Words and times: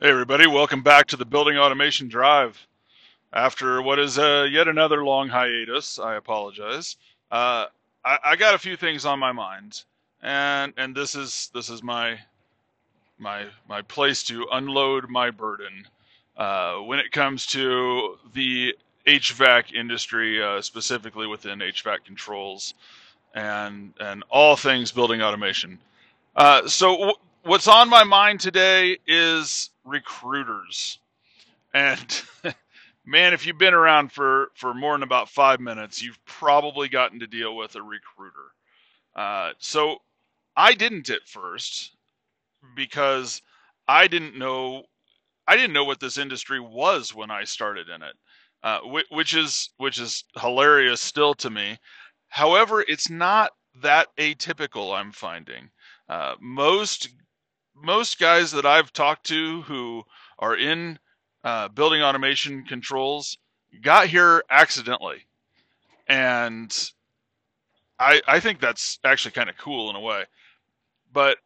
Hey, 0.00 0.10
everybody, 0.10 0.48
welcome 0.48 0.82
back 0.82 1.06
to 1.06 1.16
the 1.16 1.24
Building 1.24 1.56
Automation 1.56 2.08
Drive. 2.08 2.66
After 3.32 3.80
what 3.80 4.00
is 4.00 4.18
uh, 4.18 4.44
yet 4.50 4.66
another 4.66 5.04
long 5.04 5.28
hiatus, 5.28 6.00
I 6.00 6.16
apologize. 6.16 6.96
Uh, 7.30 7.66
I, 8.04 8.18
I 8.24 8.36
got 8.36 8.56
a 8.56 8.58
few 8.58 8.76
things 8.76 9.06
on 9.06 9.20
my 9.20 9.30
mind, 9.30 9.84
and 10.20 10.74
and 10.76 10.96
this 10.96 11.14
is 11.14 11.48
this 11.54 11.70
is 11.70 11.80
my 11.84 12.18
my 13.18 13.46
my 13.68 13.82
place 13.82 14.24
to 14.24 14.48
unload 14.50 15.08
my 15.08 15.30
burden 15.30 15.86
uh, 16.36 16.78
when 16.78 16.98
it 16.98 17.12
comes 17.12 17.46
to 17.46 18.18
the 18.34 18.74
HVAC 19.06 19.74
industry, 19.74 20.42
uh, 20.42 20.60
specifically 20.60 21.28
within 21.28 21.60
HVAC 21.60 22.04
controls 22.04 22.74
and 23.32 23.94
and 24.00 24.24
all 24.28 24.56
things 24.56 24.90
building 24.90 25.22
automation. 25.22 25.78
Uh, 26.34 26.66
so 26.66 27.14
what's 27.44 27.68
on 27.68 27.88
my 27.88 28.02
mind 28.02 28.40
today 28.40 28.98
is 29.06 29.70
recruiters, 29.84 30.98
and 31.74 32.22
man, 33.06 33.32
if 33.34 33.46
you've 33.46 33.58
been 33.58 33.74
around 33.74 34.12
for 34.12 34.50
for 34.54 34.74
more 34.74 34.94
than 34.94 35.02
about 35.02 35.28
five 35.28 35.60
minutes, 35.60 36.02
you've 36.02 36.24
probably 36.26 36.88
gotten 36.88 37.20
to 37.20 37.26
deal 37.26 37.56
with 37.56 37.76
a 37.76 37.82
recruiter. 37.82 38.52
Uh, 39.16 39.52
so 39.58 39.98
I 40.56 40.74
didn't 40.74 41.10
at 41.10 41.26
first 41.26 41.96
because 42.76 43.42
I 43.88 44.06
didn't 44.08 44.38
know 44.38 44.84
I 45.46 45.56
didn't 45.56 45.74
know 45.74 45.84
what 45.84 46.00
this 46.00 46.18
industry 46.18 46.60
was 46.60 47.14
when 47.14 47.30
I 47.30 47.44
started 47.44 47.88
in 47.88 48.02
it, 48.02 48.16
uh, 48.62 48.80
whi- 48.80 49.04
which 49.10 49.34
is 49.34 49.70
which 49.76 49.98
is 49.98 50.24
hilarious 50.40 51.00
still 51.00 51.34
to 51.34 51.50
me. 51.50 51.78
However, 52.28 52.82
it's 52.88 53.10
not 53.10 53.52
that 53.82 54.08
atypical. 54.18 54.96
I'm 54.96 55.12
finding 55.12 55.70
uh, 56.08 56.36
most 56.40 57.10
most 57.74 58.18
guys 58.18 58.52
that 58.52 58.66
I've 58.66 58.92
talked 58.92 59.26
to 59.26 59.62
who 59.62 60.04
are 60.38 60.56
in 60.56 60.98
uh, 61.42 61.68
building 61.68 62.02
automation 62.02 62.64
controls 62.64 63.38
got 63.82 64.06
here 64.08 64.44
accidentally, 64.50 65.26
and 66.08 66.92
I 67.98 68.22
I 68.26 68.40
think 68.40 68.60
that's 68.60 68.98
actually 69.04 69.32
kind 69.32 69.50
of 69.50 69.56
cool 69.56 69.90
in 69.90 69.96
a 69.96 70.00
way. 70.00 70.24
But 71.12 71.38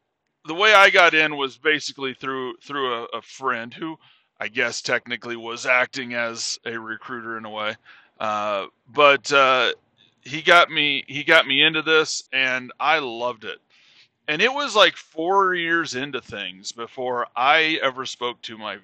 the 0.47 0.55
way 0.55 0.73
I 0.73 0.91
got 0.91 1.15
in 1.15 1.37
was 1.37 1.59
basically 1.59 2.15
through 2.15 2.57
through 2.63 2.95
a, 2.95 3.05
a 3.15 3.23
friend 3.23 3.73
who 3.73 3.99
I 4.41 4.49
guess 4.49 4.83
technically 4.83 5.37
was 5.37 5.67
acting 5.67 6.15
as 6.15 6.59
a 6.65 6.79
recruiter 6.79 7.37
in 7.37 7.45
a 7.45 7.51
way. 7.51 7.77
Uh, 8.21 8.67
but 8.89 9.33
uh, 9.33 9.73
he 10.23 10.43
got 10.43 10.71
me 10.71 11.05
he 11.09 11.25
got 11.25 11.47
me 11.47 11.63
into 11.63 11.83
this 11.83 12.23
and 12.33 12.73
I 12.79 12.99
loved 12.99 13.45
it. 13.45 13.59
And 14.29 14.43
it 14.43 14.53
was 14.53 14.77
like 14.77 14.97
four 14.97 15.55
years 15.55 15.95
into 15.95 16.21
things 16.21 16.71
before 16.71 17.27
I 17.35 17.81
ever 17.83 18.05
spoke 18.07 18.41
to 18.43 18.59
my 18.59 18.77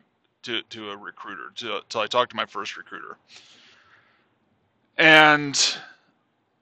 to, 0.43 0.63
to 0.63 0.91
a 0.91 0.97
recruiter 0.97 1.51
to, 1.57 1.81
till 1.89 2.01
I 2.01 2.07
talked 2.07 2.31
to 2.31 2.37
my 2.37 2.47
first 2.47 2.77
recruiter. 2.77 3.17
And 4.99 5.59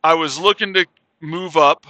I 0.05 0.14
was 0.14 0.38
looking 0.38 0.75
to 0.75 0.86
move 1.20 1.56
up 1.56 1.86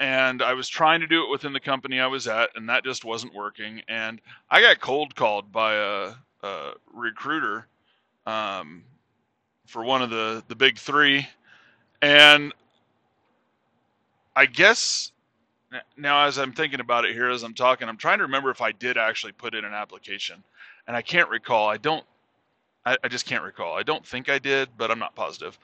and 0.00 0.42
I 0.42 0.54
was 0.54 0.68
trying 0.68 1.00
to 1.00 1.06
do 1.06 1.24
it 1.24 1.30
within 1.30 1.52
the 1.52 1.60
company 1.60 2.00
I 2.00 2.06
was 2.08 2.26
at, 2.26 2.50
and 2.56 2.68
that 2.68 2.84
just 2.84 3.04
wasn't 3.04 3.34
working. 3.34 3.80
And 3.88 4.20
I 4.50 4.60
got 4.60 4.80
cold 4.80 5.14
called 5.14 5.52
by 5.52 5.74
a, 5.74 6.12
a 6.42 6.72
recruiter 6.92 7.68
um, 8.26 8.82
for 9.66 9.84
one 9.84 10.02
of 10.02 10.10
the 10.10 10.42
the 10.48 10.56
big 10.56 10.78
three, 10.78 11.28
and 12.02 12.52
I 14.34 14.46
guess 14.46 15.12
now 15.96 16.26
as 16.26 16.38
I'm 16.38 16.52
thinking 16.52 16.80
about 16.80 17.04
it 17.04 17.12
here 17.12 17.30
as 17.30 17.42
I'm 17.42 17.54
talking, 17.54 17.88
I'm 17.88 17.96
trying 17.96 18.18
to 18.18 18.24
remember 18.24 18.50
if 18.50 18.60
I 18.60 18.72
did 18.72 18.96
actually 18.96 19.32
put 19.32 19.54
in 19.54 19.64
an 19.64 19.74
application, 19.74 20.42
and 20.86 20.96
I 20.96 21.02
can't 21.02 21.28
recall. 21.28 21.68
I 21.68 21.76
don't. 21.76 22.04
I, 22.86 22.96
I 23.02 23.08
just 23.08 23.26
can't 23.26 23.42
recall. 23.42 23.74
I 23.76 23.82
don't 23.82 24.04
think 24.06 24.28
I 24.28 24.38
did, 24.38 24.68
but 24.76 24.90
I'm 24.90 24.98
not 24.98 25.14
positive. 25.14 25.58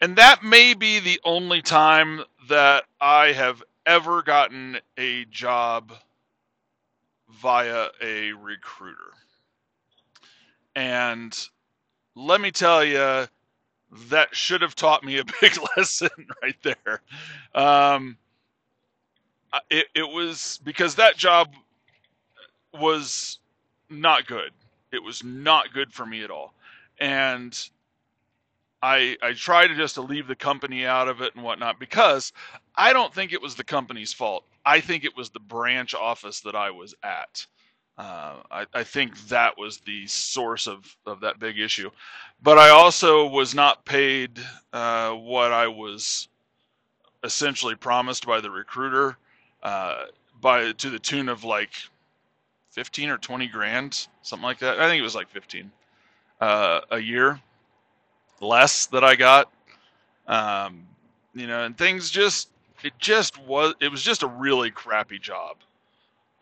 And 0.00 0.16
that 0.16 0.42
may 0.42 0.74
be 0.74 0.98
the 0.98 1.20
only 1.24 1.62
time 1.62 2.22
that 2.48 2.84
I 3.00 3.32
have 3.32 3.62
ever 3.86 4.22
gotten 4.22 4.78
a 4.98 5.24
job 5.26 5.92
via 7.40 7.88
a 8.00 8.32
recruiter. 8.32 9.12
And 10.74 11.36
let 12.16 12.40
me 12.40 12.50
tell 12.50 12.84
you, 12.84 13.26
that 14.08 14.34
should 14.34 14.62
have 14.62 14.74
taught 14.74 15.04
me 15.04 15.18
a 15.18 15.24
big 15.40 15.56
lesson 15.76 16.10
right 16.42 16.56
there. 16.62 17.02
Um, 17.54 18.16
it, 19.70 19.86
it 19.94 20.08
was 20.08 20.60
because 20.64 20.94
that 20.96 21.16
job 21.16 21.48
was 22.72 23.38
not 23.90 24.26
good. 24.26 24.50
It 24.92 25.02
was 25.02 25.22
not 25.24 25.72
good 25.72 25.92
for 25.92 26.06
me 26.06 26.22
at 26.22 26.30
all. 26.30 26.54
And 26.98 27.58
I 28.82 29.16
I 29.22 29.32
try 29.32 29.66
to 29.66 29.74
just 29.74 29.94
to 29.96 30.02
leave 30.02 30.26
the 30.26 30.34
company 30.34 30.86
out 30.86 31.08
of 31.08 31.20
it 31.20 31.34
and 31.34 31.44
whatnot 31.44 31.78
because 31.78 32.32
I 32.76 32.92
don't 32.92 33.12
think 33.12 33.32
it 33.32 33.42
was 33.42 33.54
the 33.54 33.64
company's 33.64 34.12
fault. 34.12 34.44
I 34.64 34.80
think 34.80 35.04
it 35.04 35.16
was 35.16 35.30
the 35.30 35.40
branch 35.40 35.94
office 35.94 36.40
that 36.40 36.54
I 36.54 36.70
was 36.70 36.94
at. 37.02 37.46
Uh, 37.98 38.36
I, 38.50 38.66
I 38.72 38.84
think 38.84 39.18
that 39.28 39.58
was 39.58 39.78
the 39.78 40.06
source 40.06 40.66
of, 40.66 40.96
of 41.04 41.20
that 41.20 41.38
big 41.38 41.58
issue. 41.58 41.90
But 42.42 42.58
I 42.58 42.70
also 42.70 43.26
was 43.26 43.54
not 43.54 43.84
paid 43.84 44.40
uh, 44.72 45.10
what 45.12 45.52
I 45.52 45.68
was 45.68 46.28
essentially 47.22 47.74
promised 47.74 48.26
by 48.26 48.40
the 48.40 48.50
recruiter 48.50 49.18
uh, 49.62 50.04
by 50.40 50.72
to 50.72 50.90
the 50.90 50.98
tune 50.98 51.28
of 51.28 51.44
like 51.44 51.72
15 52.70 53.10
or 53.10 53.18
20 53.18 53.46
grand, 53.48 54.06
something 54.22 54.44
like 54.44 54.58
that. 54.60 54.80
I 54.80 54.88
think 54.88 54.98
it 54.98 55.02
was 55.02 55.14
like 55.14 55.28
15 55.28 55.70
uh, 56.40 56.80
a 56.90 56.98
year 56.98 57.40
less 58.42 58.86
that 58.86 59.04
I 59.04 59.14
got. 59.14 59.50
Um, 60.26 60.86
you 61.34 61.46
know, 61.46 61.64
and 61.64 61.76
things 61.76 62.10
just 62.10 62.50
it 62.82 62.92
just 62.98 63.38
was 63.38 63.74
it 63.80 63.90
was 63.90 64.02
just 64.02 64.22
a 64.22 64.26
really 64.26 64.70
crappy 64.70 65.18
job, 65.18 65.56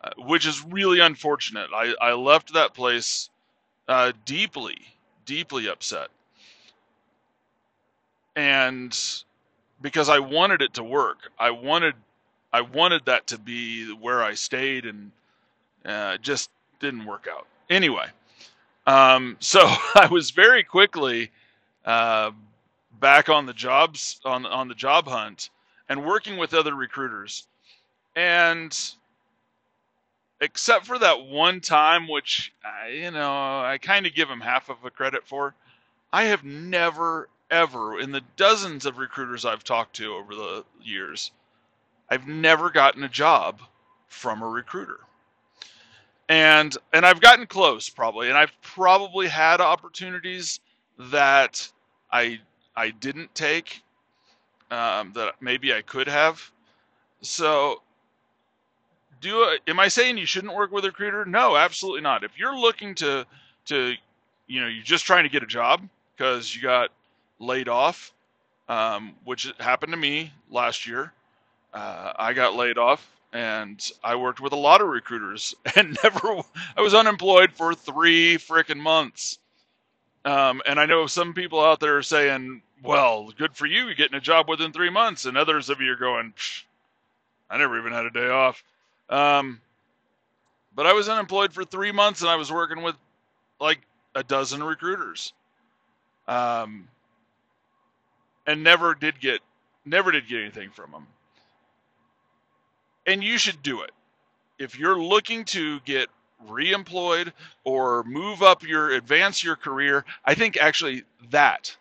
uh, 0.03 0.09
which 0.17 0.45
is 0.45 0.63
really 0.65 0.99
unfortunate. 0.99 1.69
I 1.73 1.93
I 2.01 2.13
left 2.13 2.53
that 2.53 2.73
place 2.73 3.29
uh, 3.87 4.11
deeply 4.25 4.77
deeply 5.25 5.69
upset, 5.69 6.09
and 8.35 8.97
because 9.81 10.09
I 10.09 10.19
wanted 10.19 10.61
it 10.61 10.73
to 10.75 10.83
work, 10.83 11.31
I 11.39 11.51
wanted 11.51 11.95
I 12.53 12.61
wanted 12.61 13.05
that 13.05 13.27
to 13.27 13.37
be 13.37 13.93
where 13.93 14.23
I 14.23 14.33
stayed, 14.33 14.85
and 14.85 15.11
uh, 15.85 16.13
it 16.15 16.21
just 16.21 16.49
didn't 16.79 17.05
work 17.05 17.27
out. 17.31 17.47
Anyway, 17.69 18.07
um, 18.87 19.37
so 19.39 19.61
I 19.95 20.07
was 20.11 20.31
very 20.31 20.63
quickly 20.63 21.31
uh, 21.85 22.31
back 22.99 23.29
on 23.29 23.45
the 23.45 23.53
jobs 23.53 24.19
on 24.25 24.45
on 24.45 24.67
the 24.67 24.75
job 24.75 25.07
hunt 25.07 25.49
and 25.89 26.05
working 26.05 26.37
with 26.37 26.53
other 26.53 26.75
recruiters. 26.75 27.47
And 28.15 28.77
except 30.41 30.85
for 30.85 30.99
that 30.99 31.25
one 31.25 31.61
time, 31.61 32.07
which 32.07 32.53
I, 32.63 32.89
you 32.89 33.11
know 33.11 33.31
I 33.61 33.77
kind 33.81 34.05
of 34.05 34.13
give 34.13 34.29
him 34.29 34.41
half 34.41 34.69
of 34.69 34.83
a 34.85 34.89
credit 34.89 35.27
for, 35.27 35.53
I 36.11 36.23
have 36.25 36.43
never 36.43 37.29
ever 37.49 37.99
in 37.99 38.11
the 38.11 38.21
dozens 38.37 38.85
of 38.85 38.97
recruiters 38.97 39.45
I've 39.45 39.63
talked 39.63 39.95
to 39.97 40.13
over 40.13 40.33
the 40.33 40.63
years, 40.81 41.31
I've 42.11 42.27
never 42.27 42.69
gotten 42.69 43.05
a 43.05 43.09
job 43.09 43.61
from 44.09 44.41
a 44.43 44.47
recruiter. 44.47 44.99
And 46.27 46.77
and 46.93 47.05
I've 47.05 47.21
gotten 47.21 47.47
close 47.47 47.89
probably, 47.89 48.27
and 48.27 48.37
I've 48.37 48.51
probably 48.61 49.27
had 49.27 49.61
opportunities 49.61 50.59
that 50.99 51.67
I 52.11 52.39
I 52.75 52.91
didn't 52.91 53.33
take 53.33 53.81
um, 54.71 55.13
that 55.13 55.35
maybe 55.41 55.73
I 55.73 55.81
could 55.81 56.07
have. 56.07 56.41
So, 57.21 57.81
do 59.21 59.37
I, 59.37 59.57
am 59.67 59.79
I 59.79 59.87
saying 59.87 60.17
you 60.17 60.25
shouldn't 60.25 60.53
work 60.53 60.71
with 60.71 60.85
a 60.85 60.89
recruiter? 60.89 61.25
No, 61.25 61.55
absolutely 61.55 62.01
not. 62.01 62.23
If 62.23 62.37
you're 62.37 62.57
looking 62.57 62.93
to 62.95 63.25
to 63.67 63.93
you 64.47 64.61
know 64.61 64.67
you're 64.67 64.83
just 64.83 65.05
trying 65.05 65.23
to 65.23 65.29
get 65.29 65.43
a 65.43 65.47
job 65.47 65.87
because 66.15 66.53
you 66.53 66.61
got 66.61 66.91
laid 67.39 67.69
off, 67.69 68.13
um, 68.69 69.15
which 69.23 69.51
happened 69.59 69.93
to 69.93 69.97
me 69.97 70.33
last 70.49 70.85
year. 70.85 71.13
Uh, 71.73 72.13
I 72.17 72.33
got 72.33 72.55
laid 72.55 72.77
off 72.77 73.07
and 73.33 73.81
I 74.03 74.15
worked 74.15 74.41
with 74.41 74.53
a 74.53 74.57
lot 74.57 74.81
of 74.81 74.87
recruiters 74.87 75.55
and 75.75 75.97
never 76.03 76.41
I 76.75 76.81
was 76.81 76.93
unemployed 76.93 77.53
for 77.53 77.73
three 77.73 78.37
freaking 78.37 78.79
months 78.79 79.39
um, 80.23 80.61
and 80.65 80.79
I 80.79 80.85
know 80.85 81.07
some 81.07 81.33
people 81.33 81.61
out 81.63 81.79
there 81.79 81.97
are 81.97 82.03
saying, 82.03 82.61
well, 82.83 83.31
good 83.37 83.55
for 83.55 83.65
you, 83.65 83.93
getting 83.95 84.17
a 84.17 84.21
job 84.21 84.47
within 84.47 84.71
three 84.71 84.89
months. 84.89 85.25
And 85.25 85.37
others 85.37 85.69
of 85.69 85.81
you 85.81 85.91
are 85.91 85.97
going, 85.97 86.33
I 87.49 87.57
never 87.57 87.79
even 87.79 87.91
had 87.91 88.05
a 88.05 88.11
day 88.11 88.29
off. 88.29 88.63
Um, 89.09 89.61
but 90.75 90.85
I 90.85 90.93
was 90.93 91.09
unemployed 91.09 91.53
for 91.53 91.63
three 91.63 91.91
months 91.91 92.21
and 92.21 92.29
I 92.29 92.35
was 92.35 92.51
working 92.51 92.83
with 92.83 92.95
like 93.59 93.79
a 94.15 94.23
dozen 94.23 94.63
recruiters. 94.63 95.33
Um, 96.27 96.87
and 98.45 98.63
never 98.63 98.93
did 98.93 99.19
get, 99.19 99.41
never 99.85 100.11
did 100.11 100.27
get 100.27 100.41
anything 100.41 100.69
from 100.69 100.91
them. 100.91 101.07
And 103.11 103.23
you 103.23 103.37
should 103.37 103.61
do 103.61 103.81
it. 103.81 103.91
If 104.57 104.79
you're 104.79 105.01
looking 105.01 105.43
to 105.45 105.79
get 105.81 106.09
reemployed 106.47 107.31
or 107.63 108.03
move 108.03 108.41
up 108.41 108.63
your 108.63 108.91
advance 108.91 109.43
your 109.43 109.55
career. 109.55 110.05
I 110.25 110.33
think 110.33 110.57
actually 110.57 111.03
that 111.29 111.75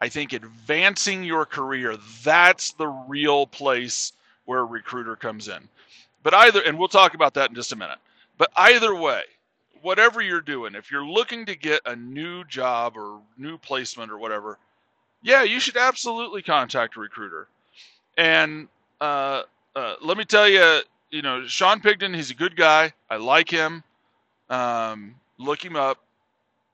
I 0.00 0.08
think 0.08 0.32
advancing 0.32 1.24
your 1.24 1.44
career 1.44 1.96
that's 2.22 2.72
the 2.72 2.86
real 2.86 3.46
place 3.46 4.12
where 4.46 4.64
recruiter 4.64 5.16
comes 5.16 5.48
in. 5.48 5.68
But 6.22 6.34
either 6.34 6.62
and 6.62 6.78
we'll 6.78 6.88
talk 6.88 7.14
about 7.14 7.34
that 7.34 7.50
in 7.50 7.54
just 7.54 7.72
a 7.72 7.76
minute. 7.76 7.98
But 8.38 8.50
either 8.56 8.94
way, 8.94 9.22
whatever 9.82 10.22
you're 10.22 10.40
doing, 10.40 10.74
if 10.74 10.90
you're 10.90 11.04
looking 11.04 11.44
to 11.46 11.54
get 11.54 11.82
a 11.84 11.94
new 11.96 12.44
job 12.44 12.96
or 12.96 13.20
new 13.36 13.58
placement 13.58 14.10
or 14.10 14.18
whatever, 14.18 14.58
yeah, 15.22 15.42
you 15.42 15.60
should 15.60 15.76
absolutely 15.76 16.42
contact 16.42 16.96
a 16.96 17.00
recruiter. 17.00 17.48
And 18.16 18.68
uh, 19.00 19.42
uh, 19.76 19.94
let 20.02 20.16
me 20.16 20.24
tell 20.24 20.48
you, 20.48 20.80
you 21.10 21.22
know, 21.22 21.46
Sean 21.46 21.80
Pigden, 21.80 22.14
he's 22.14 22.30
a 22.30 22.34
good 22.34 22.56
guy. 22.56 22.92
I 23.08 23.16
like 23.16 23.50
him. 23.50 23.82
Um, 24.48 25.14
look 25.38 25.64
him 25.64 25.76
up. 25.76 25.98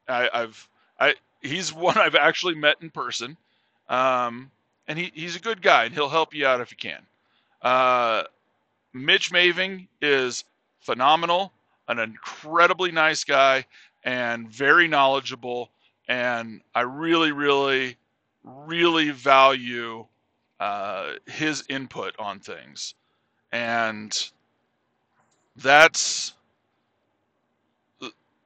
I, 0.09 0.29
have 0.33 0.69
I 0.99 1.15
he's 1.43 1.73
one 1.75 1.99
I've 1.99 2.15
actually 2.15 2.55
met 2.55 2.77
in 2.81 2.91
person, 2.91 3.37
um, 3.89 4.51
and 4.89 4.99
he, 4.99 5.13
he's 5.15 5.37
a 5.37 5.41
good 5.41 5.63
guy, 5.63 5.85
and 5.85 5.95
he'll 5.95 6.09
help 6.09 6.35
you 6.35 6.47
out 6.47 6.61
if 6.61 6.71
he 6.71 6.77
can. 6.77 7.03
Uh, 7.63 8.25
Mitch 8.93 9.33
Maving 9.33 9.89
is 10.01 10.45
phenomenal, 10.81 11.53
an 11.89 11.99
incredibly 11.99 12.93
nice 12.93 13.25
guy, 13.25 13.67
and 14.05 14.49
very 14.49 14.89
knowledgeable. 14.89 15.71
And 16.09 16.61
I 16.75 16.83
really, 16.83 17.33
really, 17.33 17.97
really 18.45 19.11
value 19.11 20.07
uh, 20.61 21.13
his 21.27 21.65
input 21.69 22.15
on 22.19 22.41
things, 22.41 22.95
and 23.53 24.31
that's 25.57 26.35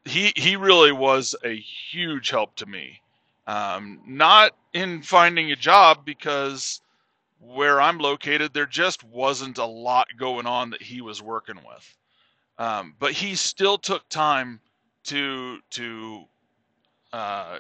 he 0.05 0.33
he 0.37 0.57
really 0.57 0.93
was 0.93 1.35
a 1.45 1.57
huge 1.59 2.31
help 2.31 2.57
to 2.57 2.67
me. 2.67 3.01
Um, 3.47 4.01
not 4.07 4.53
in 4.73 5.03
finding 5.03 5.51
a 5.51 5.57
job 5.57 6.05
because 6.05 6.81
where 7.41 7.81
I'm 7.81 7.99
located, 7.99 8.53
there 8.53 8.67
just 8.67 9.03
wasn't 9.05 9.59
a 9.59 9.65
lot 9.65 10.09
going 10.19 10.47
on 10.47 10.71
that 10.71 10.83
he 10.83 11.01
was 11.01 11.23
working 11.23 11.57
with. 11.57 11.97
Um, 12.59 12.95
but 12.99 13.13
he 13.13 13.35
still 13.35 13.79
took 13.79 14.09
time 14.09 14.61
to 15.05 15.59
to 15.71 16.25
uh, 17.13 17.59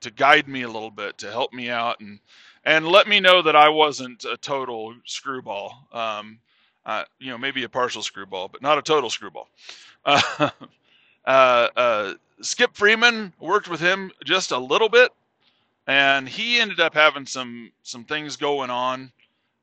to 0.00 0.10
guide 0.10 0.48
me 0.48 0.62
a 0.62 0.68
little 0.68 0.90
bit, 0.90 1.18
to 1.18 1.30
help 1.30 1.52
me 1.52 1.70
out, 1.70 2.00
and 2.00 2.18
and 2.66 2.86
let 2.86 3.06
me 3.06 3.20
know 3.20 3.40
that 3.42 3.54
I 3.54 3.68
wasn't 3.68 4.24
a 4.24 4.36
total 4.36 4.94
screwball. 5.06 5.86
Um, 5.92 6.40
uh, 6.84 7.04
you 7.18 7.30
know, 7.30 7.38
maybe 7.38 7.62
a 7.62 7.68
partial 7.68 8.02
screwball, 8.02 8.48
but 8.48 8.60
not 8.60 8.76
a 8.76 8.82
total 8.82 9.08
screwball. 9.08 9.48
Uh, 11.26 11.68
uh, 11.76 12.14
Skip 12.40 12.76
Freeman 12.76 13.32
worked 13.40 13.66
with 13.66 13.80
him 13.80 14.12
just 14.24 14.52
a 14.52 14.58
little 14.58 14.88
bit, 14.88 15.10
and 15.88 16.28
he 16.28 16.60
ended 16.60 16.78
up 16.78 16.94
having 16.94 17.26
some 17.26 17.72
some 17.82 18.04
things 18.04 18.36
going 18.36 18.70
on 18.70 19.10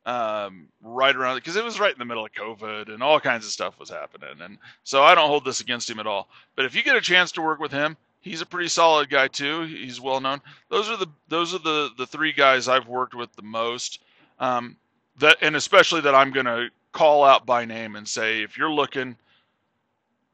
um, 0.05 0.67
right 0.81 1.15
around 1.15 1.35
because 1.35 1.55
it 1.55 1.63
was 1.63 1.79
right 1.79 1.93
in 1.93 1.99
the 1.99 2.03
middle 2.05 2.25
of 2.25 2.33
COVID 2.33 2.93
and 2.93 3.01
all 3.01 3.17
kinds 3.17 3.45
of 3.45 3.51
stuff 3.53 3.79
was 3.79 3.89
happening. 3.89 4.41
And 4.41 4.57
so 4.83 5.03
I 5.03 5.15
don't 5.15 5.29
hold 5.29 5.45
this 5.45 5.61
against 5.61 5.89
him 5.89 5.99
at 5.99 6.05
all. 6.05 6.27
But 6.57 6.65
if 6.65 6.75
you 6.75 6.83
get 6.83 6.97
a 6.97 7.01
chance 7.01 7.31
to 7.31 7.41
work 7.41 7.59
with 7.59 7.71
him, 7.71 7.95
he's 8.23 8.41
a 8.41 8.45
pretty 8.45 8.69
solid 8.69 9.09
guy 9.09 9.27
too. 9.27 9.63
He's 9.63 10.01
well 10.01 10.19
known. 10.19 10.41
Those 10.69 10.89
are 10.89 10.97
the 10.97 11.07
those 11.27 11.53
are 11.53 11.59
the 11.59 11.91
the 11.97 12.07
three 12.07 12.33
guys 12.33 12.67
I've 12.67 12.87
worked 12.87 13.13
with 13.13 13.31
the 13.35 13.43
most. 13.43 13.99
Um, 14.39 14.77
that 15.19 15.37
and 15.41 15.55
especially 15.55 16.01
that 16.01 16.15
I'm 16.15 16.31
going 16.31 16.47
to 16.47 16.69
call 16.91 17.23
out 17.23 17.45
by 17.45 17.65
name 17.65 17.95
and 17.95 18.07
say 18.07 18.41
if 18.41 18.57
you're 18.57 18.71
looking 18.71 19.15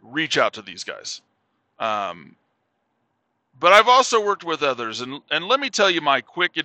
reach 0.01 0.37
out 0.37 0.53
to 0.53 0.61
these 0.61 0.83
guys. 0.83 1.21
Um, 1.79 2.35
but 3.59 3.73
I've 3.73 3.89
also 3.89 4.23
worked 4.23 4.45
with 4.45 4.63
others, 4.63 5.01
and 5.01 5.21
and 5.31 5.45
let 5.45 5.59
me 5.59 5.69
tell 5.69 5.89
you 5.89 5.99
my 5.99 6.21
quick 6.21 6.57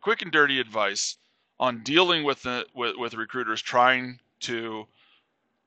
quick 0.00 0.22
and 0.22 0.32
dirty 0.32 0.58
advice 0.58 1.18
on 1.60 1.82
dealing 1.84 2.24
with 2.24 2.42
the 2.42 2.66
with, 2.74 2.96
with 2.96 3.14
recruiters 3.14 3.62
trying 3.62 4.18
to 4.40 4.86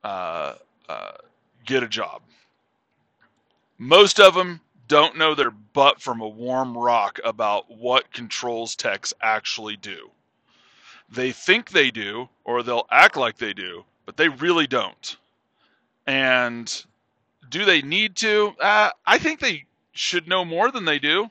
uh, 0.03 0.55
uh, 0.89 1.11
get 1.65 1.83
a 1.83 1.87
job. 1.87 2.21
Most 3.77 4.19
of 4.19 4.33
them 4.33 4.59
don't 4.87 5.17
know 5.17 5.35
their 5.35 5.51
butt 5.51 6.01
from 6.01 6.21
a 6.21 6.27
warm 6.27 6.77
rock 6.77 7.19
about 7.23 7.69
what 7.69 8.11
controls 8.13 8.75
techs 8.75 9.13
actually 9.21 9.77
do. 9.77 10.09
They 11.09 11.31
think 11.31 11.69
they 11.69 11.91
do, 11.91 12.29
or 12.43 12.63
they'll 12.63 12.87
act 12.91 13.15
like 13.15 13.37
they 13.37 13.53
do, 13.53 13.85
but 14.05 14.17
they 14.17 14.29
really 14.29 14.67
don't. 14.67 15.17
And 16.07 16.85
do 17.49 17.65
they 17.65 17.81
need 17.81 18.15
to? 18.17 18.53
Uh, 18.59 18.89
I 19.05 19.17
think 19.17 19.39
they 19.39 19.65
should 19.91 20.27
know 20.27 20.43
more 20.45 20.71
than 20.71 20.85
they 20.85 20.99
do. 20.99 21.29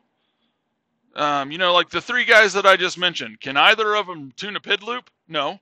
Um, 1.17 1.53
you 1.53 1.59
know, 1.59 1.73
like 1.73 1.91
the 1.91 2.01
three 2.01 2.25
guys 2.25 2.53
that 2.55 2.67
I 2.67 2.77
just 2.77 2.99
mentioned, 2.99 3.41
can 3.41 3.57
either 3.57 3.95
of 3.95 4.07
them 4.07 4.33
tune 4.37 4.57
a 4.57 4.61
PID 4.61 4.83
loop? 4.83 5.11
No. 5.29 5.61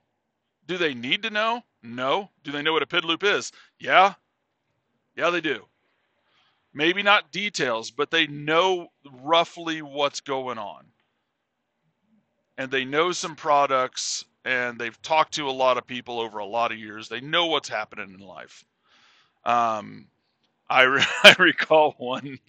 Do 0.65 0.77
they 0.77 0.93
need 0.93 1.23
to 1.23 1.29
know? 1.29 1.61
No. 1.83 2.29
Do 2.43 2.51
they 2.51 2.61
know 2.61 2.73
what 2.73 2.81
a 2.81 2.87
PID 2.87 3.05
loop 3.05 3.23
is? 3.23 3.51
Yeah. 3.79 4.13
Yeah, 5.15 5.29
they 5.29 5.41
do. 5.41 5.65
Maybe 6.73 7.03
not 7.03 7.31
details, 7.31 7.91
but 7.91 8.11
they 8.11 8.27
know 8.27 8.89
roughly 9.21 9.81
what's 9.81 10.21
going 10.21 10.57
on. 10.59 10.85
And 12.57 12.71
they 12.71 12.85
know 12.85 13.11
some 13.11 13.35
products 13.35 14.25
and 14.45 14.79
they've 14.79 15.01
talked 15.01 15.33
to 15.35 15.49
a 15.49 15.51
lot 15.51 15.77
of 15.77 15.87
people 15.87 16.19
over 16.19 16.39
a 16.39 16.45
lot 16.45 16.71
of 16.71 16.79
years. 16.79 17.09
They 17.09 17.21
know 17.21 17.47
what's 17.47 17.69
happening 17.69 18.13
in 18.19 18.25
life. 18.25 18.65
Um, 19.45 20.07
I, 20.69 20.83
re- 20.83 21.05
I 21.23 21.35
recall 21.39 21.95
one 21.97 22.39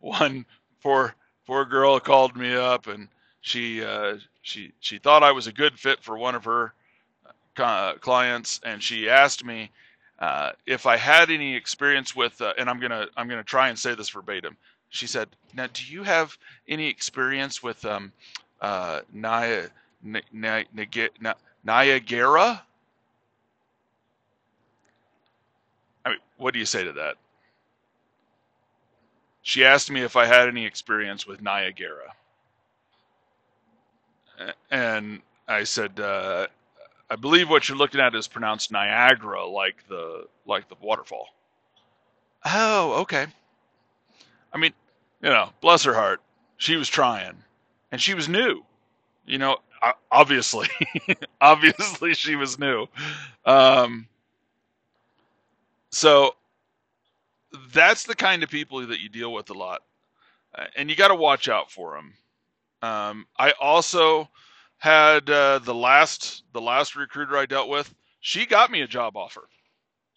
one 0.00 0.46
poor 0.82 1.14
poor 1.46 1.64
girl 1.64 2.00
called 2.00 2.36
me 2.36 2.54
up 2.54 2.86
and 2.88 3.08
she 3.40 3.84
uh, 3.84 4.16
she 4.42 4.72
she 4.80 4.98
thought 4.98 5.22
I 5.22 5.32
was 5.32 5.46
a 5.46 5.52
good 5.52 5.78
fit 5.78 6.02
for 6.02 6.18
one 6.18 6.34
of 6.34 6.44
her 6.44 6.74
uh, 7.58 7.94
clients 7.94 8.60
and 8.64 8.82
she 8.82 9.08
asked 9.10 9.44
me 9.44 9.70
uh, 10.18 10.52
if 10.66 10.86
I 10.86 10.96
had 10.96 11.30
any 11.30 11.54
experience 11.54 12.16
with 12.16 12.40
uh, 12.40 12.52
and 12.58 12.68
I'm 12.68 12.80
gonna 12.80 13.06
I'm 13.16 13.28
gonna 13.28 13.44
try 13.44 13.68
and 13.68 13.78
say 13.78 13.94
this 13.94 14.10
verbatim. 14.10 14.56
She 14.90 15.06
said, 15.06 15.28
"Now, 15.54 15.68
do 15.72 15.84
you 15.84 16.02
have 16.02 16.36
any 16.68 16.88
experience 16.88 17.62
with 17.62 17.84
um, 17.84 18.12
uh, 18.60 19.00
Nia, 19.12 19.70
Nia, 20.02 20.64
Niagara?" 21.64 22.62
I 26.04 26.08
mean, 26.10 26.18
what 26.38 26.54
do 26.54 26.60
you 26.60 26.66
say 26.66 26.84
to 26.84 26.92
that? 26.92 27.16
She 29.42 29.64
asked 29.64 29.90
me 29.90 30.02
if 30.02 30.16
I 30.16 30.26
had 30.26 30.48
any 30.48 30.66
experience 30.66 31.26
with 31.26 31.42
Niagara. 31.42 32.14
And 34.70 35.22
I 35.48 35.64
said, 35.64 35.98
uh, 36.00 36.48
I 37.10 37.16
believe 37.16 37.48
what 37.48 37.68
you're 37.68 37.78
looking 37.78 38.00
at 38.00 38.14
is 38.14 38.28
pronounced 38.28 38.70
Niagara, 38.70 39.46
like 39.46 39.86
the 39.88 40.26
like 40.46 40.68
the 40.68 40.76
waterfall. 40.80 41.28
Oh, 42.44 43.00
okay. 43.02 43.26
I 44.52 44.58
mean, 44.58 44.72
you 45.22 45.30
know, 45.30 45.50
bless 45.60 45.84
her 45.84 45.94
heart, 45.94 46.20
she 46.56 46.76
was 46.76 46.88
trying, 46.88 47.34
and 47.90 48.00
she 48.00 48.14
was 48.14 48.28
new. 48.28 48.62
You 49.26 49.38
know, 49.38 49.58
obviously, 50.10 50.68
obviously 51.40 52.14
she 52.14 52.36
was 52.36 52.58
new. 52.58 52.86
Um, 53.44 54.06
so 55.90 56.34
that's 57.72 58.04
the 58.04 58.14
kind 58.14 58.42
of 58.42 58.50
people 58.50 58.86
that 58.86 59.00
you 59.00 59.08
deal 59.08 59.32
with 59.32 59.50
a 59.50 59.54
lot, 59.54 59.82
uh, 60.54 60.64
and 60.76 60.90
you 60.90 60.96
got 60.96 61.08
to 61.08 61.14
watch 61.14 61.48
out 61.48 61.70
for 61.70 61.94
them. 61.96 62.14
Um, 62.80 63.26
I 63.38 63.52
also 63.60 64.28
had 64.78 65.28
uh, 65.30 65.58
the 65.60 65.74
last 65.74 66.44
the 66.52 66.60
last 66.60 66.96
recruiter 66.96 67.36
I 67.36 67.46
dealt 67.46 67.68
with. 67.68 67.94
She 68.20 68.46
got 68.46 68.70
me 68.70 68.82
a 68.82 68.86
job 68.88 69.16
offer. 69.16 69.48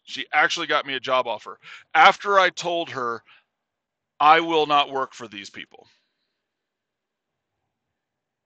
She 0.04 0.26
actually 0.34 0.68
got 0.68 0.86
me 0.86 0.96
a 0.96 1.00
job 1.00 1.28
offer 1.28 1.60
after 1.94 2.40
I 2.40 2.50
told 2.50 2.90
her 2.92 3.24
I 4.20 4.40
will 4.42 4.68
not 4.68 4.92
work 4.92 5.14
for 5.14 5.28
these 5.28 5.50
people. 5.50 5.88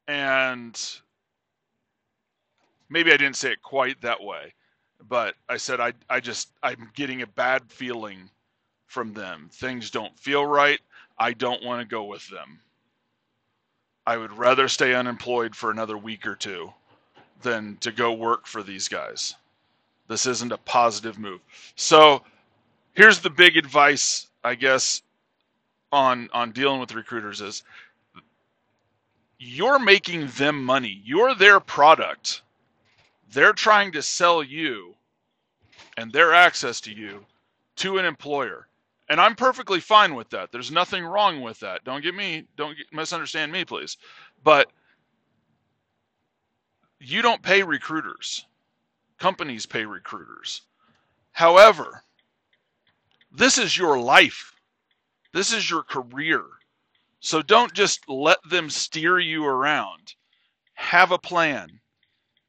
And 0.07 0.79
maybe 2.89 3.11
I 3.11 3.17
didn't 3.17 3.37
say 3.37 3.53
it 3.53 3.61
quite 3.61 4.01
that 4.01 4.23
way, 4.23 4.53
but 5.09 5.35
I 5.49 5.57
said 5.57 5.79
I 5.79 5.93
I 6.09 6.19
just 6.19 6.51
I'm 6.63 6.91
getting 6.95 7.21
a 7.23 7.27
bad 7.27 7.63
feeling 7.71 8.29
from 8.87 9.13
them. 9.13 9.49
Things 9.53 9.91
don't 9.91 10.17
feel 10.19 10.45
right. 10.45 10.79
I 11.19 11.33
don't 11.33 11.63
want 11.63 11.81
to 11.81 11.87
go 11.87 12.03
with 12.05 12.27
them. 12.29 12.59
I 14.05 14.17
would 14.17 14.37
rather 14.37 14.67
stay 14.67 14.93
unemployed 14.93 15.55
for 15.55 15.71
another 15.71 15.97
week 15.97 16.27
or 16.27 16.35
two 16.35 16.73
than 17.41 17.77
to 17.77 17.91
go 17.91 18.13
work 18.13 18.45
for 18.45 18.63
these 18.63 18.87
guys. 18.87 19.35
This 20.07 20.25
isn't 20.25 20.51
a 20.51 20.57
positive 20.57 21.17
move. 21.17 21.41
So 21.75 22.21
here's 22.93 23.19
the 23.19 23.29
big 23.29 23.57
advice, 23.57 24.27
I 24.43 24.55
guess, 24.55 25.01
on 25.91 26.29
on 26.33 26.51
dealing 26.51 26.79
with 26.79 26.93
recruiters 26.93 27.41
is 27.41 27.63
you're 29.39 29.79
making 29.79 30.27
them 30.37 30.63
money. 30.63 31.01
You're 31.03 31.35
their 31.35 31.59
product. 31.59 32.41
They're 33.31 33.53
trying 33.53 33.91
to 33.93 34.01
sell 34.01 34.43
you 34.43 34.95
and 35.97 36.11
their 36.11 36.33
access 36.33 36.79
to 36.81 36.91
you 36.91 37.25
to 37.77 37.97
an 37.97 38.05
employer 38.05 38.67
and 39.09 39.21
I'm 39.21 39.35
perfectly 39.35 39.79
fine 39.79 40.15
with 40.15 40.29
that. 40.31 40.51
There's 40.51 40.71
nothing 40.71 41.05
wrong 41.05 41.41
with 41.41 41.59
that. 41.59 41.83
Don't 41.83 42.03
get 42.03 42.15
me, 42.15 42.45
don't 42.57 42.75
get, 42.75 42.87
misunderstand 42.91 43.51
me, 43.51 43.65
please. 43.65 43.97
But 44.43 44.71
you 46.99 47.21
don't 47.21 47.41
pay 47.41 47.63
recruiters. 47.63 48.45
Companies 49.19 49.65
pay 49.65 49.85
recruiters. 49.85 50.61
However, 51.31 52.03
this 53.31 53.57
is 53.57 53.77
your 53.77 53.99
life. 53.99 54.53
This 55.33 55.53
is 55.53 55.69
your 55.69 55.83
career. 55.83 56.43
So 57.19 57.41
don't 57.41 57.73
just 57.73 58.07
let 58.07 58.37
them 58.49 58.69
steer 58.69 59.19
you 59.19 59.45
around. 59.45 60.15
Have 60.75 61.11
a 61.11 61.17
plan. 61.17 61.79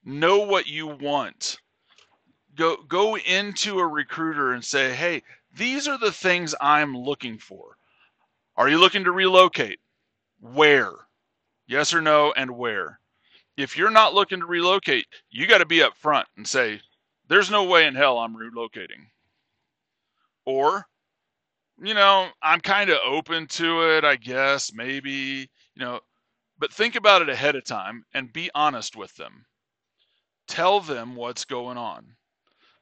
Know 0.05 0.39
what 0.41 0.67
you 0.67 0.87
want. 0.87 1.59
Go 2.55 2.77
go 2.89 3.17
into 3.17 3.79
a 3.79 3.87
recruiter 3.87 4.53
and 4.53 4.65
say, 4.65 4.95
"Hey, 4.95 5.23
these 5.57 5.89
are 5.89 5.99
the 5.99 6.13
things 6.13 6.55
I'm 6.61 6.97
looking 6.97 7.39
for. 7.39 7.77
Are 8.57 8.69
you 8.69 8.79
looking 8.79 9.05
to 9.05 9.13
relocate? 9.13 9.81
Where? 10.41 10.93
Yes 11.67 11.95
or 11.95 12.01
no 12.01 12.33
and 12.33 12.53
where?" 12.53 13.01
If 13.57 13.77
you're 13.77 13.91
not 13.91 14.15
looking 14.15 14.41
to 14.41 14.47
relocate, 14.47 15.07
you 15.31 15.47
got 15.47 15.59
to 15.59 15.67
be 15.67 15.83
up 15.83 15.97
front 15.97 16.29
and 16.37 16.47
say, 16.47 16.81
"There's 17.27 17.51
no 17.51 17.65
way 17.65 17.87
in 17.87 17.95
hell 17.95 18.19
I'm 18.19 18.37
relocating." 18.37 19.11
Or 20.45 20.87
you 21.83 21.95
know, 21.95 22.29
I'm 22.43 22.61
kind 22.61 22.91
of 22.91 22.99
open 23.05 23.47
to 23.49 23.97
it, 23.97 24.05
I 24.05 24.17
guess, 24.17 24.73
maybe, 24.73 25.51
you 25.75 25.85
know, 25.85 26.01
but 26.59 26.73
think 26.73 26.97
about 26.97 27.23
it 27.23 27.29
ahead 27.29 27.55
of 27.55 27.65
time 27.65 28.05
and 28.15 28.33
be 28.33 28.51
honest 28.55 28.97
with 28.97 29.15
them. 29.17 29.45
Tell 30.49 30.81
them 30.81 31.17
what's 31.17 31.45
going 31.45 31.77
on 31.77 32.17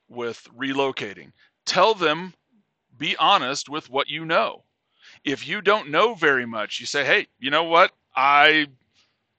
with 0.08 0.46
relocating. 0.56 1.32
Tell 1.66 1.94
them, 1.94 2.34
be 2.98 3.16
honest 3.16 3.68
with 3.68 3.90
what 3.90 4.08
you 4.08 4.24
know. 4.24 4.64
If 5.24 5.46
you 5.46 5.60
don't 5.60 5.90
know 5.90 6.14
very 6.14 6.46
much, 6.46 6.80
you 6.80 6.86
say, 6.86 7.04
"Hey, 7.04 7.28
you 7.38 7.50
know 7.50 7.64
what? 7.64 7.92
I 8.16 8.68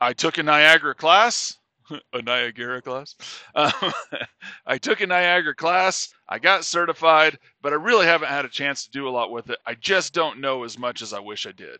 I 0.01 0.13
took 0.13 0.37
a 0.37 0.43
Niagara 0.43 0.95
class 0.95 1.57
a 2.13 2.21
Niagara 2.21 2.81
class. 2.81 3.15
Um, 3.55 3.71
I 4.65 4.77
took 4.77 4.99
a 4.99 5.07
Niagara 5.07 5.55
class. 5.55 6.13
I 6.27 6.39
got 6.39 6.65
certified, 6.65 7.39
but 7.61 7.71
I 7.71 7.77
really 7.77 8.05
haven't 8.05 8.29
had 8.29 8.43
a 8.43 8.49
chance 8.49 8.83
to 8.83 8.91
do 8.91 9.07
a 9.07 9.11
lot 9.11 9.31
with 9.31 9.49
it. 9.49 9.59
I 9.65 9.75
just 9.75 10.13
don't 10.13 10.41
know 10.41 10.63
as 10.63 10.77
much 10.77 11.01
as 11.01 11.13
I 11.13 11.19
wish 11.19 11.47
I 11.47 11.53
did. 11.53 11.79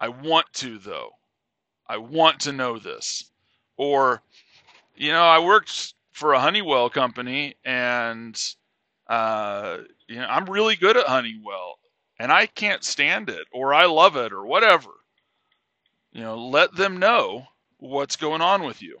I 0.00 0.08
want 0.08 0.46
to, 0.54 0.78
though. 0.78 1.10
I 1.86 1.98
want 1.98 2.40
to 2.40 2.52
know 2.52 2.78
this. 2.78 3.30
Or, 3.76 4.22
you 4.96 5.12
know, 5.12 5.22
I 5.22 5.38
worked 5.38 5.94
for 6.12 6.32
a 6.32 6.40
Honeywell 6.40 6.88
company 6.88 7.56
and, 7.64 8.40
uh, 9.10 9.78
you 10.06 10.16
know, 10.16 10.26
I'm 10.26 10.48
really 10.48 10.76
good 10.76 10.96
at 10.96 11.06
Honeywell 11.06 11.80
and 12.20 12.30
I 12.30 12.46
can't 12.46 12.84
stand 12.84 13.28
it 13.28 13.44
or 13.52 13.74
I 13.74 13.86
love 13.86 14.16
it 14.16 14.32
or 14.32 14.46
whatever. 14.46 14.90
You 16.12 16.22
know, 16.22 16.38
let 16.38 16.76
them 16.76 16.98
know 16.98 17.46
what's 17.78 18.14
going 18.14 18.40
on 18.40 18.62
with 18.62 18.80
you. 18.80 18.98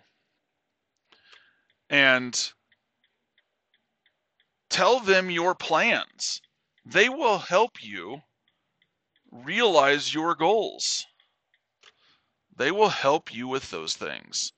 And 1.88 2.52
tell 4.68 4.98
them 4.98 5.30
your 5.30 5.54
plans. 5.54 6.42
They 6.84 7.08
will 7.08 7.38
help 7.38 7.82
you 7.82 8.20
realize 9.30 10.12
your 10.12 10.34
goals. 10.34 11.06
They 12.56 12.72
will 12.72 12.88
help 12.88 13.32
you 13.32 13.46
with 13.46 13.70
those 13.70 13.94
things. 13.94 14.52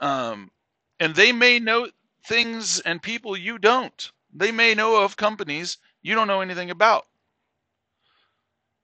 Um, 0.00 0.50
and 0.98 1.14
they 1.14 1.32
may 1.32 1.58
know 1.58 1.88
things 2.26 2.80
and 2.80 3.02
people 3.02 3.36
you 3.36 3.58
don't. 3.58 4.10
They 4.34 4.50
may 4.52 4.74
know 4.74 5.02
of 5.02 5.16
companies 5.16 5.78
you 6.02 6.14
don't 6.14 6.28
know 6.28 6.40
anything 6.42 6.70
about. 6.70 7.06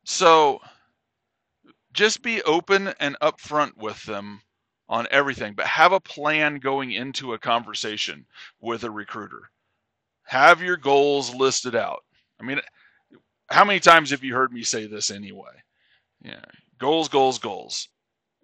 So 0.05 0.61
just 1.93 2.23
be 2.23 2.43
open 2.43 2.95
and 2.99 3.17
upfront 3.21 3.77
with 3.77 4.03
them 4.05 4.41
on 4.89 5.07
everything, 5.11 5.55
but 5.55 5.67
have 5.67 5.93
a 5.93 6.01
plan 6.01 6.57
going 6.57 6.93
into 6.93 7.35
a 7.35 7.39
conversation 7.39 8.27
with 8.61 8.85
a 8.85 8.91
recruiter. 8.91 9.51
Have 10.25 10.63
your 10.63 10.77
goals 10.77 11.35
listed 11.35 11.75
out. 11.75 12.05
I 12.41 12.45
mean, 12.45 12.61
how 13.51 13.65
many 13.65 13.81
times 13.81 14.11
have 14.11 14.25
you 14.25 14.35
heard 14.35 14.53
me 14.53 14.63
say 14.63 14.87
this 14.87 15.11
anyway? 15.11 15.53
Yeah, 16.23 16.45
goals, 16.79 17.09
goals, 17.09 17.39
goals, 17.39 17.89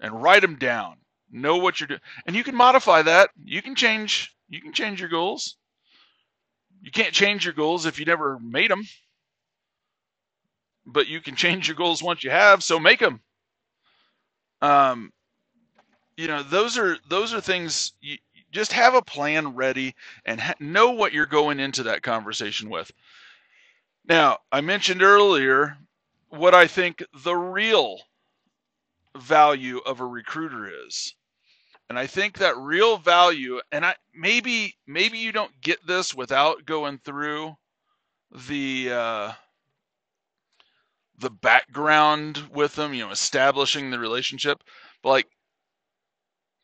and 0.00 0.22
write 0.22 0.42
them 0.42 0.56
down. 0.56 0.96
Know 1.30 1.56
what 1.56 1.80
you're 1.80 1.88
doing, 1.88 2.00
and 2.26 2.36
you 2.36 2.44
can 2.44 2.54
modify 2.54 3.02
that. 3.02 3.30
You 3.42 3.62
can 3.62 3.74
change. 3.74 4.34
You 4.48 4.60
can 4.60 4.72
change 4.72 5.00
your 5.00 5.08
goals. 5.08 5.56
You 6.86 6.92
can't 6.92 7.12
change 7.12 7.44
your 7.44 7.54
goals 7.54 7.84
if 7.84 7.98
you 8.00 8.06
never 8.06 8.38
made 8.40 8.70
them, 8.70 8.84
but 10.86 11.08
you 11.08 11.20
can 11.20 11.36
change 11.36 11.68
your 11.68 11.76
goals 11.76 12.02
once 12.02 12.24
you 12.24 12.30
have. 12.30 12.62
So 12.64 12.78
make 12.80 13.00
them. 13.00 13.20
Um, 14.62 15.12
you 16.16 16.28
know, 16.28 16.44
those 16.44 16.78
are 16.78 16.98
those 17.08 17.34
are 17.34 17.42
things. 17.42 17.94
You, 18.02 18.18
just 18.52 18.72
have 18.72 18.94
a 18.94 19.02
plan 19.02 19.56
ready 19.56 19.94
and 20.26 20.40
ha- 20.40 20.54
know 20.60 20.92
what 20.92 21.12
you're 21.12 21.26
going 21.26 21.60
into 21.60 21.84
that 21.84 22.02
conversation 22.02 22.70
with. 22.70 22.92
Now, 24.08 24.38
I 24.52 24.62
mentioned 24.62 25.02
earlier 25.02 25.76
what 26.30 26.54
I 26.54 26.68
think 26.68 27.04
the 27.24 27.36
real 27.36 27.98
value 29.18 29.80
of 29.86 30.00
a 30.00 30.06
recruiter 30.06 30.70
is. 30.86 31.15
And 31.88 31.98
I 31.98 32.06
think 32.06 32.38
that 32.38 32.56
real 32.56 32.98
value 32.98 33.60
and 33.70 33.86
I 33.86 33.94
maybe 34.14 34.76
maybe 34.86 35.18
you 35.18 35.30
don't 35.32 35.60
get 35.60 35.86
this 35.86 36.14
without 36.14 36.66
going 36.66 36.98
through 36.98 37.56
the 38.48 38.90
uh, 38.92 39.32
the 41.18 41.30
background 41.30 42.48
with 42.52 42.74
them, 42.74 42.92
you 42.92 43.04
know, 43.04 43.10
establishing 43.10 43.90
the 43.90 43.98
relationship. 43.98 44.62
But 45.02 45.10
like 45.10 45.28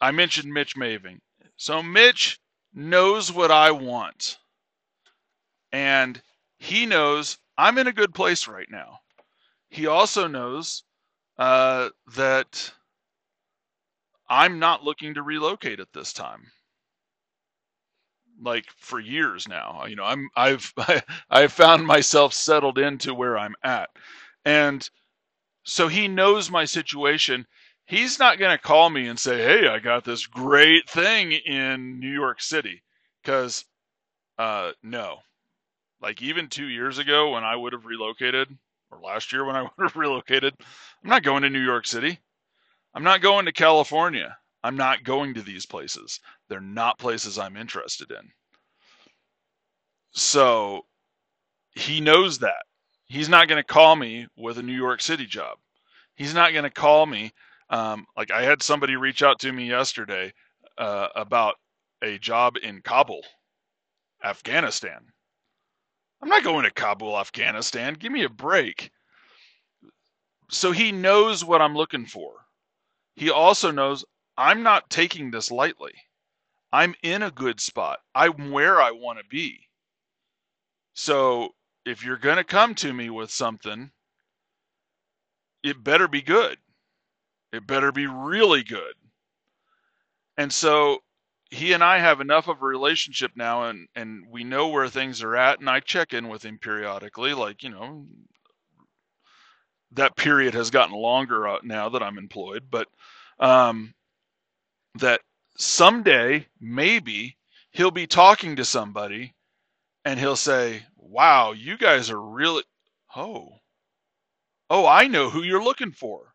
I 0.01 0.11
mentioned 0.11 0.53
Mitch 0.53 0.77
Maving. 0.77 1.21
So 1.57 1.83
Mitch 1.83 2.41
knows 2.75 3.33
what 3.33 3.53
I 3.53 3.71
want. 3.71 4.39
And 5.71 6.21
he 6.59 6.87
knows 6.87 7.39
I'm 7.57 7.79
in 7.79 7.87
a 7.87 7.93
good 7.93 8.13
place 8.15 8.49
right 8.49 8.69
now. 8.71 8.99
He 9.71 9.87
also 9.87 10.27
knows 10.27 10.83
uh, 11.39 11.91
that 12.15 12.73
I'm 14.33 14.59
not 14.59 14.83
looking 14.83 15.15
to 15.15 15.23
relocate 15.23 15.79
at 15.79 15.93
this 15.93 16.13
time. 16.13 16.51
Like 18.41 18.65
for 18.79 18.99
years 18.99 19.47
now, 19.47 19.85
you 19.87 19.95
know, 19.95 20.05
I'm 20.05 20.29
I've 20.35 20.73
I've 21.31 21.53
found 21.53 21.87
myself 21.87 22.33
settled 22.35 22.79
into 22.79 23.15
where 23.15 23.39
I'm 23.39 23.55
at, 23.63 23.91
and 24.45 24.89
so 25.65 25.87
he 25.89 26.09
knows 26.09 26.51
my 26.51 26.65
situation 26.65 27.47
he's 27.87 28.19
not 28.19 28.39
going 28.39 28.51
to 28.57 28.63
call 28.63 28.91
me 28.91 29.07
and 29.07 29.19
say, 29.19 29.39
"Hey, 29.43 29.69
I 29.69 29.79
got 29.79 30.05
this 30.05 30.27
great 30.27 30.89
thing 30.89 31.33
in 31.33 32.01
New 32.01 32.11
York 32.11 32.41
City," 32.41 32.83
because 33.23 33.65
uh, 34.39 34.73
no, 34.83 35.19
like 36.01 36.23
even 36.23 36.49
two 36.49 36.69
years 36.69 36.99
ago 36.99 37.33
when 37.33 37.45
I 37.45 37.57
would 37.57 37.73
have 37.73 37.87
relocated, 37.87 38.49
or 38.91 38.99
last 39.01 39.33
year 39.33 39.45
when 39.45 39.57
I 39.57 39.63
would 39.79 39.85
have 39.85 39.97
relocated, 39.97 40.55
I'm 41.05 41.11
not 41.11 41.23
going 41.23 41.43
to 41.43 41.51
New 41.51 41.65
York 41.65 41.87
City. 41.87 42.19
I'm 42.95 43.03
not 43.05 43.23
going 43.23 43.47
to 43.47 43.53
California. 43.53 44.37
I'm 44.63 44.77
not 44.77 45.05
going 45.05 45.35
to 45.35 45.43
these 45.43 45.67
places. 45.67 46.21
They're 46.49 46.61
not 46.61 46.99
places 46.99 47.39
I'm 47.39 47.57
interested 47.57 48.11
in. 48.11 48.31
So 50.13 50.83
he 51.75 52.01
knows 52.01 52.39
that. 52.41 52.63
He's 53.07 53.29
not 53.29 53.49
going 53.49 53.63
to 53.63 53.67
call 53.67 53.97
me 53.97 54.27
with 54.37 54.59
a 54.59 54.63
New 54.63 54.73
York 54.75 55.03
City 55.03 55.27
job. 55.27 55.59
He's 56.15 56.35
not 56.35 56.53
going 56.53 56.65
to 56.65 56.71
call 56.71 57.07
me 57.07 57.33
um, 57.73 58.07
like 58.17 58.31
I 58.31 58.43
had 58.43 58.63
somebody 58.63 58.97
reach 58.97 59.23
out 59.23 59.39
to 59.41 59.53
me 59.53 59.69
yesterday 59.69 60.33
uh, 60.77 61.09
about 61.17 61.55
a 62.03 62.19
job 62.19 62.57
in 62.63 62.83
Kabul, 62.83 63.23
Afghanistan. 64.23 65.01
I'm 66.23 66.29
not 66.29 66.45
going 66.45 66.65
to 66.65 66.71
Kabul, 66.71 67.19
Afghanistan. 67.19 67.95
Give 67.95 68.13
me 68.13 68.25
a 68.25 68.29
break. 68.29 68.91
So 70.51 70.71
he 70.71 70.93
knows 70.93 71.45
what 71.45 71.63
I'm 71.63 71.75
looking 71.75 72.05
for. 72.05 72.35
He 73.17 73.31
also 73.31 73.71
knows 73.71 74.05
I'm 74.37 74.63
not 74.63 74.91
taking 74.91 75.31
this 75.31 75.51
lightly. 75.51 75.93
I'm 76.73 76.95
in 77.03 77.23
a 77.23 77.31
good 77.31 77.61
spot. 77.61 77.99
I'm 78.15 78.51
where 78.51 78.81
I 78.81 78.93
want 78.93 79.19
to 79.19 79.25
be. 79.27 79.69
So 80.95 81.55
if 81.85 82.05
you're 82.05 82.17
going 82.17 82.37
to 82.37 82.45
come 82.45 82.75
to 82.77 82.93
me 82.93 83.11
with 83.11 83.31
something, 83.31 83.91
it 85.63 85.85
better 85.85 86.09
be 86.09 86.23
good. 86.23 86.59
It 87.53 87.67
better 87.67 87.93
be 87.93 88.07
really 88.07 88.63
good. 88.63 88.95
And 90.39 90.53
so 90.53 91.01
he 91.51 91.75
and 91.75 91.85
I 91.85 91.99
have 91.99 92.23
enough 92.23 92.49
of 92.49 92.63
a 92.63 92.67
relationship 92.67 93.33
now 93.37 93.65
and 93.65 93.87
and 93.95 94.27
we 94.31 94.43
know 94.43 94.69
where 94.69 94.89
things 94.89 95.23
are 95.23 95.37
at 95.37 95.61
and 95.61 95.69
I 95.69 95.81
check 95.81 96.15
in 96.15 96.29
with 96.29 96.43
him 96.43 96.59
periodically 96.59 97.35
like, 97.35 97.63
you 97.63 97.69
know, 97.69 98.07
that 99.95 100.17
period 100.17 100.55
has 100.55 100.71
gotten 100.71 100.95
longer 100.95 101.49
uh, 101.49 101.59
now 101.63 101.89
that 101.91 102.03
I'm 102.03 102.19
employed, 102.19 102.65
but 102.71 102.89
um 103.41 103.95
that 104.97 105.21
someday 105.59 106.47
maybe 106.61 107.37
he'll 107.71 107.91
be 107.91 108.07
talking 108.07 108.57
to 108.57 108.65
somebody 108.65 109.35
and 110.05 110.19
he'll 110.21 110.37
say, 110.37 110.85
"Wow, 110.97 111.53
you 111.53 111.77
guys 111.79 112.11
are 112.11 112.21
really 112.21 112.65
Oh. 113.15 113.61
Oh, 114.71 114.87
I 114.87 115.07
know 115.07 115.29
who 115.31 115.43
you're 115.43 115.63
looking 115.63 115.93
for. 115.93 116.35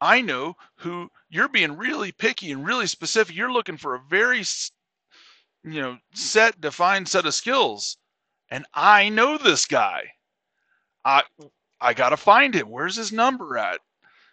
I 0.00 0.20
know 0.20 0.56
who 0.76 1.10
you're 1.28 1.48
being 1.48 1.76
really 1.76 2.12
picky 2.12 2.52
and 2.52 2.64
really 2.66 2.86
specific. 2.86 3.34
You're 3.34 3.52
looking 3.52 3.76
for 3.76 3.94
a 3.94 4.00
very, 4.00 4.44
you 5.64 5.80
know, 5.80 5.98
set, 6.14 6.60
defined 6.60 7.08
set 7.08 7.26
of 7.26 7.34
skills. 7.34 7.96
And 8.50 8.66
I 8.74 9.08
know 9.08 9.38
this 9.38 9.66
guy. 9.66 10.12
I 11.04 11.22
I 11.82 11.94
got 11.94 12.10
to 12.10 12.16
find 12.16 12.54
him. 12.54 12.70
Where's 12.70 12.96
his 12.96 13.12
number 13.12 13.58
at? 13.58 13.80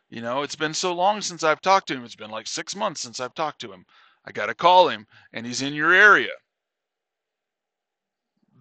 You 0.09 0.21
know, 0.21 0.43
it's 0.43 0.55
been 0.55 0.73
so 0.73 0.93
long 0.93 1.21
since 1.21 1.43
I've 1.43 1.61
talked 1.61 1.87
to 1.89 1.95
him. 1.95 2.05
It's 2.05 2.15
been 2.15 2.31
like 2.31 2.47
6 2.47 2.75
months 2.75 3.01
since 3.01 3.19
I've 3.19 3.33
talked 3.33 3.59
to 3.61 3.71
him. 3.71 3.85
I 4.25 4.31
got 4.31 4.45
to 4.47 4.55
call 4.55 4.89
him 4.89 5.07
and 5.33 5.45
he's 5.45 5.61
in 5.61 5.73
your 5.73 5.93
area. 5.93 6.31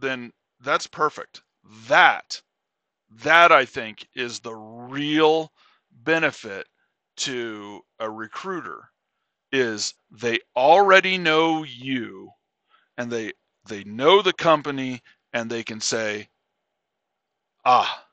Then 0.00 0.32
that's 0.60 0.86
perfect. 0.86 1.42
That 1.88 2.40
that 3.10 3.52
I 3.52 3.64
think 3.64 4.06
is 4.14 4.40
the 4.40 4.54
real 4.54 5.52
benefit 6.04 6.66
to 7.16 7.80
a 7.98 8.08
recruiter 8.08 8.90
is 9.52 9.94
they 10.10 10.38
already 10.56 11.18
know 11.18 11.64
you 11.64 12.30
and 12.98 13.10
they 13.10 13.32
they 13.66 13.84
know 13.84 14.22
the 14.22 14.32
company 14.32 15.02
and 15.32 15.50
they 15.50 15.62
can 15.62 15.80
say 15.80 16.28
ah 17.64 18.06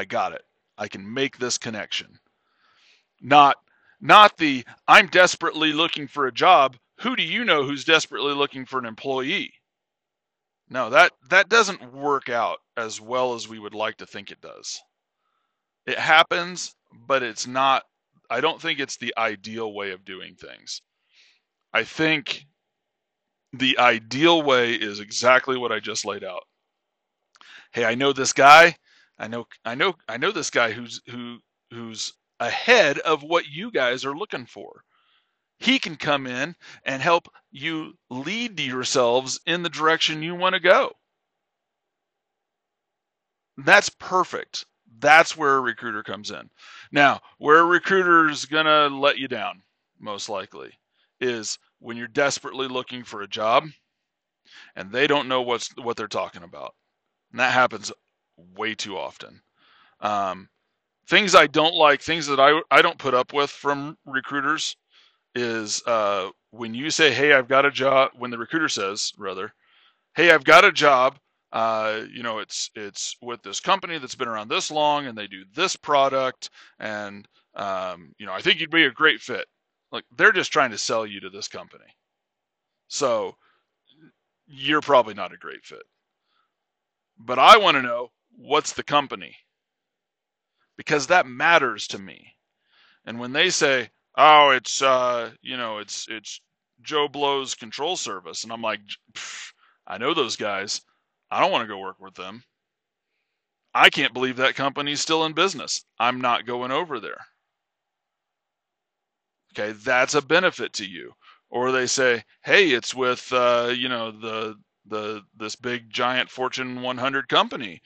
I 0.00 0.06
got 0.06 0.32
it 0.32 0.42
I 0.78 0.88
can 0.88 1.12
make 1.12 1.38
this 1.38 1.58
connection 1.58 2.18
not 3.20 3.56
not 4.00 4.38
the 4.38 4.64
I'm 4.88 5.08
desperately 5.08 5.72
looking 5.72 6.08
for 6.08 6.26
a 6.26 6.32
job 6.32 6.76
who 7.00 7.16
do 7.16 7.22
you 7.22 7.44
know 7.44 7.64
who's 7.64 7.84
desperately 7.84 8.34
looking 8.34 8.66
for 8.66 8.78
an 8.78 8.86
employee 8.86 9.52
no 10.70 10.90
that 10.90 11.12
that 11.30 11.50
doesn't 11.50 11.92
work 11.94 12.30
out 12.30 12.58
as 12.76 13.00
well 13.00 13.34
as 13.34 13.48
we 13.48 13.58
would 13.58 13.74
like 13.74 13.98
to 13.98 14.06
think 14.06 14.30
it 14.30 14.40
does 14.40 14.80
it 15.86 15.98
happens 15.98 16.74
but 17.06 17.22
it's 17.22 17.46
not 17.46 17.84
I 18.30 18.40
don't 18.40 18.62
think 18.62 18.78
it's 18.78 18.96
the 18.96 19.14
ideal 19.18 19.74
way 19.74 19.90
of 19.90 20.04
doing 20.04 20.36
things. 20.36 20.82
I 21.74 21.82
think 21.82 22.46
the 23.52 23.78
ideal 23.78 24.42
way 24.42 24.74
is 24.74 25.00
exactly 25.00 25.58
what 25.58 25.72
I 25.72 25.80
just 25.80 26.04
laid 26.04 26.22
out. 26.22 26.44
Hey, 27.72 27.84
I 27.84 27.96
know 27.96 28.12
this 28.12 28.32
guy. 28.32 28.76
I 29.20 29.28
know 29.28 29.46
I 29.66 29.74
know 29.74 29.94
I 30.08 30.16
know 30.16 30.32
this 30.32 30.50
guy 30.50 30.72
who's 30.72 31.02
who 31.08 31.38
who's 31.70 32.14
ahead 32.40 32.98
of 33.00 33.22
what 33.22 33.46
you 33.46 33.70
guys 33.70 34.04
are 34.06 34.16
looking 34.16 34.46
for. 34.46 34.82
He 35.58 35.78
can 35.78 35.96
come 35.96 36.26
in 36.26 36.56
and 36.84 37.02
help 37.02 37.28
you 37.52 37.92
lead 38.08 38.58
yourselves 38.58 39.38
in 39.46 39.62
the 39.62 39.68
direction 39.68 40.22
you 40.22 40.34
want 40.34 40.54
to 40.54 40.60
go. 40.60 40.92
That's 43.58 43.90
perfect. 43.90 44.64
That's 45.00 45.36
where 45.36 45.56
a 45.56 45.60
recruiter 45.60 46.02
comes 46.02 46.30
in. 46.30 46.48
Now, 46.90 47.20
where 47.38 47.58
a 47.58 47.64
recruiter 47.64 48.30
is 48.30 48.46
going 48.46 48.64
to 48.64 48.88
let 48.88 49.18
you 49.18 49.28
down, 49.28 49.62
most 49.98 50.30
likely, 50.30 50.72
is 51.20 51.58
when 51.78 51.98
you're 51.98 52.08
desperately 52.08 52.68
looking 52.68 53.04
for 53.04 53.20
a 53.20 53.28
job 53.28 53.64
and 54.76 54.90
they 54.90 55.06
don't 55.06 55.28
know 55.28 55.42
what's 55.42 55.68
what 55.76 55.98
they're 55.98 56.08
talking 56.08 56.42
about. 56.42 56.74
And 57.32 57.40
that 57.40 57.52
happens 57.52 57.92
way 58.56 58.74
too 58.74 58.96
often. 58.96 59.40
Um, 60.00 60.48
things 61.06 61.34
I 61.34 61.46
don't 61.46 61.74
like, 61.74 62.02
things 62.02 62.26
that 62.26 62.40
I, 62.40 62.60
I 62.70 62.82
don't 62.82 62.98
put 62.98 63.14
up 63.14 63.32
with 63.32 63.50
from 63.50 63.96
recruiters 64.06 64.76
is 65.34 65.82
uh, 65.86 66.30
when 66.50 66.74
you 66.74 66.90
say, 66.90 67.12
Hey, 67.12 67.32
I've 67.32 67.48
got 67.48 67.66
a 67.66 67.70
job, 67.70 68.12
when 68.16 68.30
the 68.30 68.38
recruiter 68.38 68.68
says, 68.68 69.12
rather, 69.18 69.52
Hey, 70.14 70.30
I've 70.30 70.44
got 70.44 70.64
a 70.64 70.72
job 70.72 71.18
uh, 71.52 72.02
you 72.12 72.22
know, 72.22 72.38
it's 72.38 72.70
it's 72.76 73.16
with 73.20 73.42
this 73.42 73.58
company 73.60 73.98
that's 73.98 74.14
been 74.14 74.28
around 74.28 74.48
this 74.48 74.70
long, 74.70 75.06
and 75.06 75.18
they 75.18 75.26
do 75.26 75.44
this 75.54 75.74
product, 75.74 76.50
and 76.78 77.26
um, 77.54 78.14
you 78.18 78.26
know, 78.26 78.32
I 78.32 78.40
think 78.40 78.60
you'd 78.60 78.70
be 78.70 78.84
a 78.84 78.90
great 78.90 79.20
fit. 79.20 79.46
Like 79.90 80.04
they're 80.16 80.32
just 80.32 80.52
trying 80.52 80.70
to 80.70 80.78
sell 80.78 81.04
you 81.04 81.20
to 81.20 81.30
this 81.30 81.48
company, 81.48 81.86
so 82.86 83.34
you're 84.46 84.80
probably 84.80 85.14
not 85.14 85.32
a 85.32 85.38
great 85.38 85.64
fit. 85.64 85.82
But 87.18 87.40
I 87.40 87.56
want 87.58 87.76
to 87.76 87.82
know 87.82 88.10
what's 88.36 88.72
the 88.72 88.82
company 88.84 89.36
because 90.76 91.08
that 91.08 91.26
matters 91.26 91.86
to 91.88 91.98
me. 91.98 92.36
And 93.04 93.20
when 93.20 93.32
they 93.32 93.50
say, 93.50 93.90
"Oh, 94.16 94.50
it's 94.50 94.80
uh, 94.82 95.32
you 95.42 95.56
know, 95.56 95.78
it's 95.78 96.06
it's 96.08 96.40
Joe 96.82 97.08
Blow's 97.08 97.54
control 97.54 97.96
service," 97.98 98.44
and 98.44 98.52
I'm 98.52 98.62
like, 98.62 98.80
I 99.86 99.98
know 99.98 100.14
those 100.14 100.36
guys. 100.36 100.80
I 101.30 101.40
don't 101.40 101.52
want 101.52 101.62
to 101.64 101.68
go 101.68 101.78
work 101.78 102.00
with 102.00 102.14
them. 102.14 102.44
I 103.74 103.90
can't 103.90 104.14
believe 104.14 104.36
that 104.36 104.54
company's 104.56 105.00
still 105.00 105.24
in 105.24 105.32
business. 105.34 105.84
I'm 105.98 106.20
not 106.20 106.46
going 106.46 106.70
over 106.72 106.98
there. 107.00 107.26
Okay, 109.52 109.72
that's 109.72 110.14
a 110.14 110.22
benefit 110.22 110.72
to 110.74 110.86
you. 110.86 111.12
Or 111.50 111.72
they 111.72 111.86
say, 111.86 112.24
"Hey, 112.44 112.70
it's 112.70 112.94
with 112.94 113.32
uh, 113.32 113.72
you 113.76 113.88
know 113.88 114.10
the 114.12 114.56
the 114.86 115.22
this 115.36 115.56
big 115.56 115.90
giant 115.90 116.30
Fortune 116.30 116.82
100 116.82 117.28
company," 117.28 117.82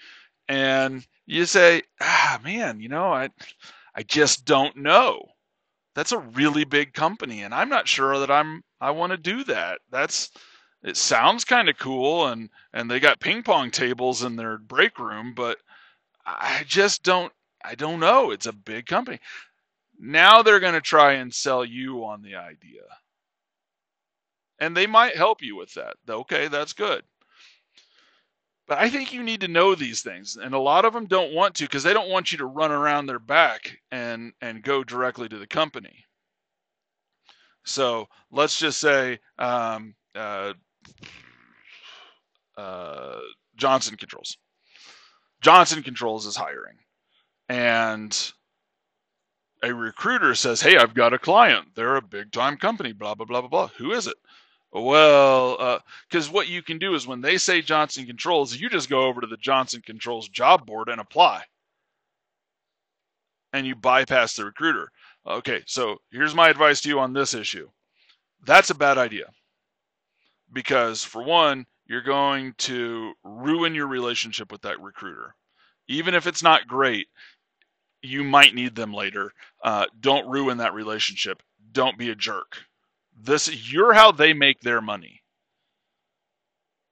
and 0.48 1.06
you 1.26 1.46
say, 1.46 1.82
"Ah, 2.00 2.40
man, 2.44 2.80
you 2.80 2.88
know, 2.88 3.12
I 3.12 3.30
I 3.96 4.02
just 4.04 4.44
don't 4.46 4.76
know." 4.76 5.26
That's 5.94 6.12
a 6.12 6.18
really 6.18 6.64
big 6.64 6.94
company, 6.94 7.42
and 7.42 7.54
I'm 7.54 7.68
not 7.70 7.88
sure 7.88 8.18
that 8.20 8.30
I'm 8.30 8.62
I 8.80 8.92
want 8.92 9.12
to 9.12 9.18
do 9.18 9.44
that. 9.44 9.80
That's 9.90 10.30
it 10.84 10.96
sounds 10.96 11.44
kind 11.44 11.68
of 11.70 11.78
cool 11.78 12.28
and 12.28 12.50
and 12.74 12.90
they 12.90 13.00
got 13.00 13.20
ping 13.20 13.42
pong 13.44 13.70
tables 13.70 14.24
in 14.24 14.36
their 14.36 14.58
break 14.58 14.98
room 14.98 15.34
but 15.34 15.58
i 16.26 16.64
just 16.68 17.02
don't 17.04 17.32
i 17.64 17.74
don't 17.74 18.00
know. 18.00 18.30
It's 18.32 18.46
a 18.46 18.52
big 18.52 18.86
company. 18.86 19.20
Now 19.98 20.42
they're 20.42 20.60
going 20.60 20.74
to 20.74 20.80
try 20.82 21.14
and 21.14 21.34
sell 21.34 21.64
you 21.64 22.04
on 22.04 22.22
the 22.22 22.36
idea. 22.36 22.82
And 24.60 24.76
they 24.76 24.86
might 24.86 25.16
help 25.16 25.42
you 25.42 25.56
with 25.56 25.74
that 25.74 25.96
okay 26.08 26.48
that's 26.48 26.72
good 26.74 27.04
but 28.68 28.78
i 28.78 28.90
think 28.90 29.12
you 29.12 29.22
need 29.22 29.40
to 29.40 29.48
know 29.48 29.74
these 29.74 30.02
things 30.02 30.36
and 30.36 30.54
a 30.54 30.58
lot 30.58 30.84
of 30.84 30.92
them 30.92 31.06
don't 31.06 31.34
want 31.34 31.54
to 31.54 31.64
because 31.64 31.82
they 31.82 31.94
don't 31.94 32.10
want 32.10 32.32
you 32.32 32.38
to 32.38 32.46
run 32.46 32.72
around 32.72 33.06
their 33.06 33.18
back 33.18 33.78
and 33.92 34.32
and 34.40 34.62
go 34.62 34.84
directly 34.84 35.28
to 35.28 35.38
the 35.38 35.46
company 35.46 36.04
so 37.64 38.08
let's 38.30 38.58
just 38.58 38.80
say 38.80 39.18
um, 39.38 39.94
uh, 40.14 40.52
uh, 42.56 43.18
Johnson 43.56 43.96
Controls. 43.96 44.36
Johnson 45.40 45.82
Controls 45.82 46.26
is 46.26 46.36
hiring, 46.36 46.76
and 47.48 48.32
a 49.62 49.74
recruiter 49.74 50.34
says, 50.34 50.60
"Hey, 50.60 50.76
I've 50.76 50.94
got 50.94 51.14
a 51.14 51.18
client. 51.18 51.68
They're 51.74 51.96
a 51.96 52.02
big 52.02 52.32
time 52.32 52.56
company. 52.56 52.92
Blah 52.92 53.14
blah 53.14 53.26
blah 53.26 53.40
blah 53.42 53.48
blah. 53.50 53.68
Who 53.78 53.92
is 53.92 54.06
it?" 54.06 54.16
Well, 54.74 55.80
because 56.10 56.28
uh, 56.28 56.32
what 56.32 56.48
you 56.48 56.60
can 56.60 56.78
do 56.78 56.94
is 56.94 57.06
when 57.06 57.20
they 57.20 57.38
say 57.38 57.62
Johnson 57.62 58.06
Controls, 58.06 58.56
you 58.56 58.68
just 58.68 58.90
go 58.90 59.04
over 59.04 59.20
to 59.20 59.26
the 59.28 59.36
Johnson 59.36 59.80
Controls 59.86 60.28
job 60.28 60.66
board 60.66 60.88
and 60.88 61.00
apply, 61.00 61.44
and 63.52 63.66
you 63.66 63.76
bypass 63.76 64.34
the 64.34 64.44
recruiter. 64.44 64.90
Okay, 65.24 65.62
so 65.66 65.98
here's 66.10 66.34
my 66.34 66.48
advice 66.48 66.80
to 66.80 66.88
you 66.88 66.98
on 66.98 67.12
this 67.12 67.34
issue. 67.34 67.68
That's 68.44 68.70
a 68.70 68.74
bad 68.74 68.98
idea 68.98 69.26
because 70.52 71.04
for 71.04 71.22
one, 71.22 71.66
you're 71.86 72.02
going 72.02 72.54
to 72.58 73.12
ruin 73.22 73.74
your 73.76 73.86
relationship 73.86 74.50
with 74.50 74.62
that 74.62 74.80
recruiter. 74.80 75.36
Even 75.86 76.14
if 76.14 76.26
it's 76.26 76.42
not 76.42 76.66
great, 76.66 77.06
you 78.02 78.24
might 78.24 78.54
need 78.54 78.74
them 78.74 78.92
later. 78.92 79.32
Uh, 79.62 79.86
don't 80.00 80.28
ruin 80.28 80.58
that 80.58 80.74
relationship. 80.74 81.42
Don't 81.72 81.98
be 81.98 82.10
a 82.10 82.14
jerk. 82.14 82.58
This 83.16 83.72
you're 83.72 83.92
how 83.94 84.12
they 84.12 84.32
make 84.32 84.60
their 84.60 84.80
money. 84.80 85.22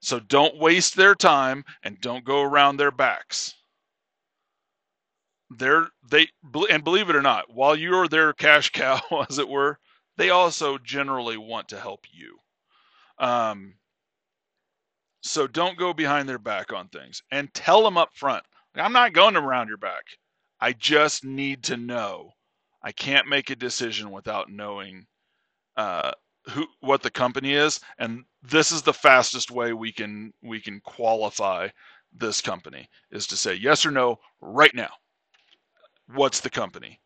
So 0.01 0.19
don't 0.21 0.59
waste 0.59 0.97
their 0.97 1.15
time 1.15 1.65
and 1.83 2.01
don't 2.01 2.25
go 2.25 2.43
around 2.43 2.77
their 2.77 2.91
backs. 2.91 3.55
They're 5.51 5.89
they 6.09 6.29
and 6.71 6.83
believe 6.85 7.11
it 7.11 7.17
or 7.17 7.23
not, 7.23 7.53
while 7.53 7.77
you're 7.77 8.09
their 8.09 8.33
cash 8.33 8.71
cow, 8.71 9.01
as 9.29 9.39
it 9.39 9.49
were, 9.49 9.79
they 10.17 10.31
also 10.31 10.79
generally 10.79 11.37
want 11.37 11.69
to 11.69 11.81
help 11.81 12.07
you. 12.11 12.39
Um, 13.19 13.75
so 15.23 15.47
don't 15.47 15.79
go 15.79 15.93
behind 15.93 16.29
their 16.29 16.39
back 16.39 16.73
on 16.73 16.89
things 16.89 17.23
and 17.31 17.53
tell 17.55 17.83
them 17.85 17.97
up 17.97 18.11
front. 18.15 18.45
I'm 18.75 18.93
not 18.93 19.13
going 19.13 19.37
around 19.37 19.69
your 19.69 19.77
back. 19.77 20.05
I 20.61 20.73
just 20.73 21.25
need 21.25 21.63
to 21.65 21.77
know. 21.77 22.33
I 22.83 22.93
can't 22.93 23.29
make 23.29 23.51
a 23.51 23.57
decision 23.57 24.11
without 24.11 24.51
knowing 24.51 25.07
uh, 25.77 26.13
who 26.51 26.67
what 26.81 27.03
the 27.03 27.11
company 27.11 27.55
is, 27.55 27.81
and 27.99 28.25
this 28.43 28.73
is 28.73 28.83
the 28.83 28.93
fastest 28.93 29.51
way 29.51 29.73
we 29.73 29.93
can 29.93 30.33
we 30.43 30.61
can 30.61 30.81
qualify 30.81 31.69
this 32.13 32.41
company 32.41 32.89
is 33.11 33.27
to 33.29 33.37
say 33.37 33.55
yes 33.55 33.87
or 33.87 33.91
no 33.91 34.19
right 34.41 34.75
now. 34.75 34.91
What's 36.15 36.41
the 36.41 36.51
company? 36.51 37.01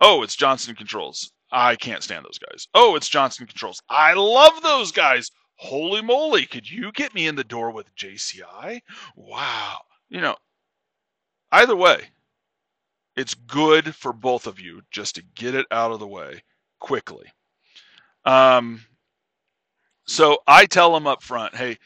Oh, 0.00 0.22
it's 0.22 0.36
Johnson 0.36 0.74
Controls. 0.74 1.32
I 1.52 1.76
can't 1.76 2.02
stand 2.02 2.24
those 2.24 2.38
guys. 2.38 2.66
Oh, 2.74 2.96
it's 2.96 3.08
Johnson 3.08 3.46
Controls. 3.46 3.80
I 3.88 4.14
love 4.14 4.62
those 4.62 4.90
guys 4.90 5.30
holy 5.62 6.02
moly, 6.02 6.44
could 6.44 6.68
you 6.68 6.90
get 6.90 7.14
me 7.14 7.28
in 7.28 7.36
the 7.36 7.44
door 7.44 7.70
with 7.70 7.94
JCI? 7.94 8.80
Wow. 9.14 9.78
You 10.08 10.20
know, 10.20 10.36
either 11.52 11.76
way, 11.76 12.08
it's 13.14 13.34
good 13.34 13.94
for 13.94 14.12
both 14.12 14.48
of 14.48 14.58
you 14.58 14.82
just 14.90 15.14
to 15.14 15.22
get 15.36 15.54
it 15.54 15.66
out 15.70 15.92
of 15.92 16.00
the 16.00 16.06
way 16.06 16.42
quickly. 16.80 17.26
Um, 18.24 18.82
so 20.06 20.38
I 20.46 20.66
tell 20.66 20.92
them 20.94 21.06
up 21.06 21.22
front, 21.22 21.54
hey, 21.56 21.78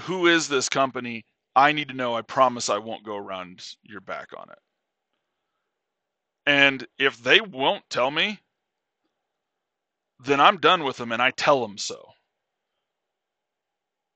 who 0.00 0.26
is 0.26 0.48
this 0.48 0.68
company? 0.68 1.24
I 1.56 1.72
need 1.72 1.88
to 1.88 1.94
know. 1.94 2.14
I 2.14 2.22
promise 2.22 2.70
I 2.70 2.78
won't 2.78 3.04
go 3.04 3.16
around 3.16 3.64
your 3.82 4.00
back 4.00 4.28
on 4.36 4.48
it. 4.50 4.58
And 6.46 6.86
if 6.98 7.22
they 7.22 7.40
won't 7.40 7.84
tell 7.90 8.10
me, 8.10 8.40
then 10.24 10.40
I'm 10.40 10.58
done 10.58 10.84
with 10.84 10.96
them 10.96 11.12
and 11.12 11.22
I 11.22 11.30
tell 11.32 11.60
them 11.60 11.78
so. 11.78 12.02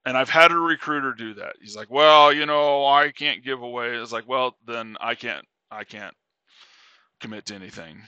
And 0.06 0.16
I've 0.16 0.30
had 0.30 0.52
a 0.52 0.58
recruiter 0.58 1.12
do 1.14 1.34
that. 1.34 1.56
He's 1.60 1.76
like, 1.76 1.90
"Well, 1.90 2.32
you 2.32 2.46
know, 2.46 2.86
I 2.86 3.12
can't 3.12 3.44
give 3.44 3.62
away." 3.62 3.96
It's 3.96 4.12
like, 4.12 4.28
"Well, 4.28 4.56
then 4.66 4.96
I 5.00 5.14
can't 5.14 5.46
I 5.70 5.84
can't 5.84 6.14
commit 7.20 7.46
to 7.46 7.54
anything." 7.54 8.02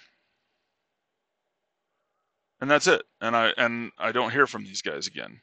And 2.61 2.71
that's 2.71 2.87
it. 2.87 3.03
And 3.21 3.37
I 3.37 3.53
and 3.59 3.93
I 3.99 4.13
don't 4.13 4.31
hear 4.33 4.47
from 4.47 4.65
these 4.65 4.83
guys 4.83 5.07
again. 5.07 5.41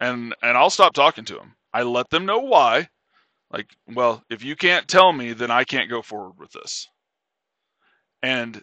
And 0.00 0.34
and 0.42 0.56
I'll 0.56 0.70
stop 0.70 0.94
talking 0.94 1.24
to 1.26 1.34
them. 1.34 1.54
I 1.72 1.82
let 1.82 2.10
them 2.10 2.26
know 2.26 2.40
why. 2.40 2.88
Like, 3.50 3.68
well, 3.86 4.24
if 4.30 4.44
you 4.44 4.56
can't 4.56 4.88
tell 4.88 5.12
me, 5.12 5.32
then 5.34 5.50
I 5.50 5.64
can't 5.64 5.90
go 5.90 6.02
forward 6.02 6.38
with 6.38 6.52
this. 6.52 6.88
And 8.22 8.62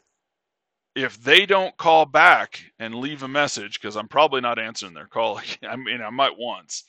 if 0.95 1.21
they 1.21 1.45
don't 1.45 1.77
call 1.77 2.05
back 2.05 2.61
and 2.79 2.95
leave 2.95 3.23
a 3.23 3.27
message, 3.27 3.79
because 3.79 3.95
I'm 3.95 4.07
probably 4.07 4.41
not 4.41 4.59
answering 4.59 4.93
their 4.93 5.07
call, 5.07 5.41
I 5.63 5.75
mean, 5.75 6.01
I 6.01 6.09
might 6.09 6.37
once, 6.37 6.83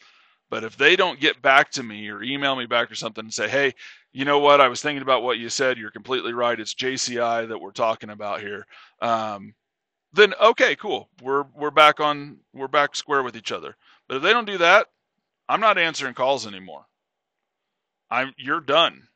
but 0.50 0.64
if 0.64 0.76
they 0.76 0.96
don't 0.96 1.20
get 1.20 1.42
back 1.42 1.70
to 1.72 1.82
me 1.82 2.08
or 2.08 2.22
email 2.22 2.56
me 2.56 2.66
back 2.66 2.90
or 2.90 2.94
something 2.94 3.24
and 3.24 3.34
say, 3.34 3.48
hey, 3.48 3.74
you 4.12 4.24
know 4.24 4.40
what, 4.40 4.60
I 4.60 4.68
was 4.68 4.82
thinking 4.82 5.02
about 5.02 5.22
what 5.22 5.38
you 5.38 5.48
said, 5.48 5.78
you're 5.78 5.92
completely 5.92 6.32
right, 6.32 6.58
it's 6.58 6.74
JCI 6.74 7.48
that 7.48 7.60
we're 7.60 7.70
talking 7.70 8.10
about 8.10 8.40
here, 8.40 8.66
um, 9.00 9.54
then 10.12 10.34
okay, 10.40 10.76
cool, 10.76 11.08
we're 11.22 11.44
we're 11.54 11.70
back 11.70 12.00
on, 12.00 12.38
we're 12.52 12.68
back 12.68 12.96
square 12.96 13.22
with 13.22 13.36
each 13.36 13.52
other. 13.52 13.76
But 14.08 14.18
if 14.18 14.22
they 14.22 14.32
don't 14.32 14.46
do 14.46 14.58
that, 14.58 14.88
I'm 15.48 15.60
not 15.60 15.78
answering 15.78 16.14
calls 16.14 16.46
anymore. 16.46 16.86
I'm 18.10 18.32
you're 18.36 18.60
done. 18.60 19.08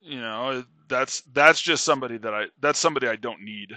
You 0.00 0.20
know, 0.20 0.64
that's 0.88 1.22
that's 1.32 1.60
just 1.60 1.84
somebody 1.84 2.18
that 2.18 2.34
I 2.34 2.46
that's 2.60 2.78
somebody 2.78 3.06
I 3.08 3.16
don't 3.16 3.42
need 3.42 3.76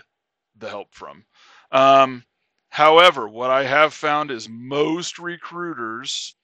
the 0.57 0.69
help 0.69 0.93
from. 0.93 1.25
Um, 1.71 2.23
however, 2.69 3.27
what 3.27 3.51
I 3.51 3.63
have 3.65 3.93
found 3.93 4.31
is 4.31 4.47
most 4.49 5.19
recruiters, 5.19 6.35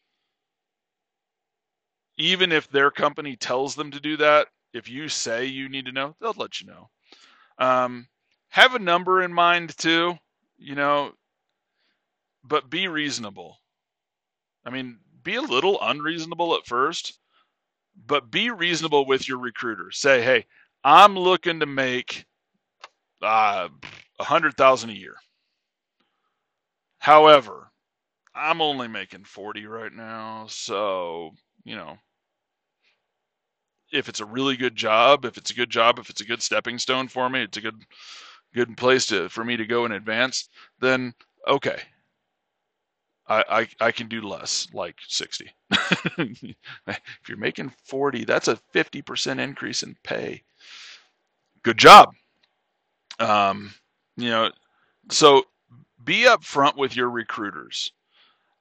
even 2.18 2.52
if 2.52 2.70
their 2.70 2.92
company 2.92 3.36
tells 3.36 3.76
them 3.76 3.92
to 3.92 4.00
do 4.00 4.18
that, 4.18 4.48
if 4.74 4.90
you 4.90 5.08
say 5.10 5.46
you 5.46 5.70
need 5.70 5.86
to 5.86 5.92
know, 5.92 6.16
they'll 6.20 6.34
let 6.38 6.60
you 6.60 6.68
know. 6.68 6.90
Um, 7.58 8.08
have 8.50 8.76
a 8.76 8.80
number 8.80 9.22
in 9.22 9.34
mind 9.34 9.78
too, 9.78 10.18
you 10.58 10.76
know, 10.76 11.14
but 12.44 12.70
be 12.70 12.88
reasonable. 12.88 13.58
I 14.66 14.72
mean, 14.72 15.00
be 15.24 15.36
a 15.36 15.42
little 15.42 15.78
unreasonable 15.82 16.56
at 16.56 16.66
first, 16.66 17.20
but 18.06 18.32
be 18.32 18.50
reasonable 18.50 19.06
with 19.06 19.28
your 19.28 19.40
recruiter. 19.40 19.92
Say, 19.92 20.22
hey, 20.22 20.46
I'm 20.84 21.18
looking 21.18 21.60
to 21.60 21.66
make 21.66 22.26
uh, 23.22 23.70
a 24.20 24.24
hundred 24.24 24.56
thousand 24.56 24.92
a 24.92 24.94
year. 24.94 25.16
However, 27.00 27.72
I'm 28.34 28.62
only 28.62 28.88
making 28.88 29.26
forty 29.26 29.66
right 29.66 29.92
now, 29.94 30.46
so 30.48 31.32
you 31.64 31.76
know, 31.76 31.98
if 33.92 34.10
it's 34.10 34.20
a 34.20 34.26
really 34.26 34.56
good 34.56 34.76
job, 34.76 35.26
if 35.26 35.38
it's 35.38 35.52
a 35.52 35.56
good 35.56 35.70
job, 35.70 36.00
if 36.00 36.10
it's 36.10 36.22
a 36.22 36.26
good 36.26 36.42
stepping 36.42 36.80
stone 36.80 37.08
for 37.08 37.30
me, 37.30 37.42
it's 37.44 37.58
a 37.58 37.62
good 37.62 37.84
good 38.54 38.76
place 38.78 39.06
to 39.08 39.30
for 39.30 39.44
me 39.44 39.58
to 39.58 39.66
go 39.66 39.86
in 39.86 39.92
advance, 39.92 40.50
then 40.80 41.14
okay. 41.48 41.82
I, 43.28 43.68
I, 43.80 43.88
I 43.88 43.92
can 43.92 44.08
do 44.08 44.22
less, 44.22 44.68
like 44.74 44.96
60. 45.08 45.52
if 45.70 46.56
you're 47.28 47.38
making 47.38 47.72
40, 47.86 48.26
that's 48.26 48.48
a 48.48 48.60
50% 48.74 49.40
increase 49.40 49.84
in 49.84 49.96
pay 50.04 50.42
good 51.64 51.78
job. 51.78 52.10
Um, 53.20 53.74
you 54.18 54.30
know, 54.30 54.52
so 55.12 55.44
be 56.04 56.26
upfront 56.26 56.78
with 56.78 56.96
your 56.96 57.10
recruiters. 57.10 57.92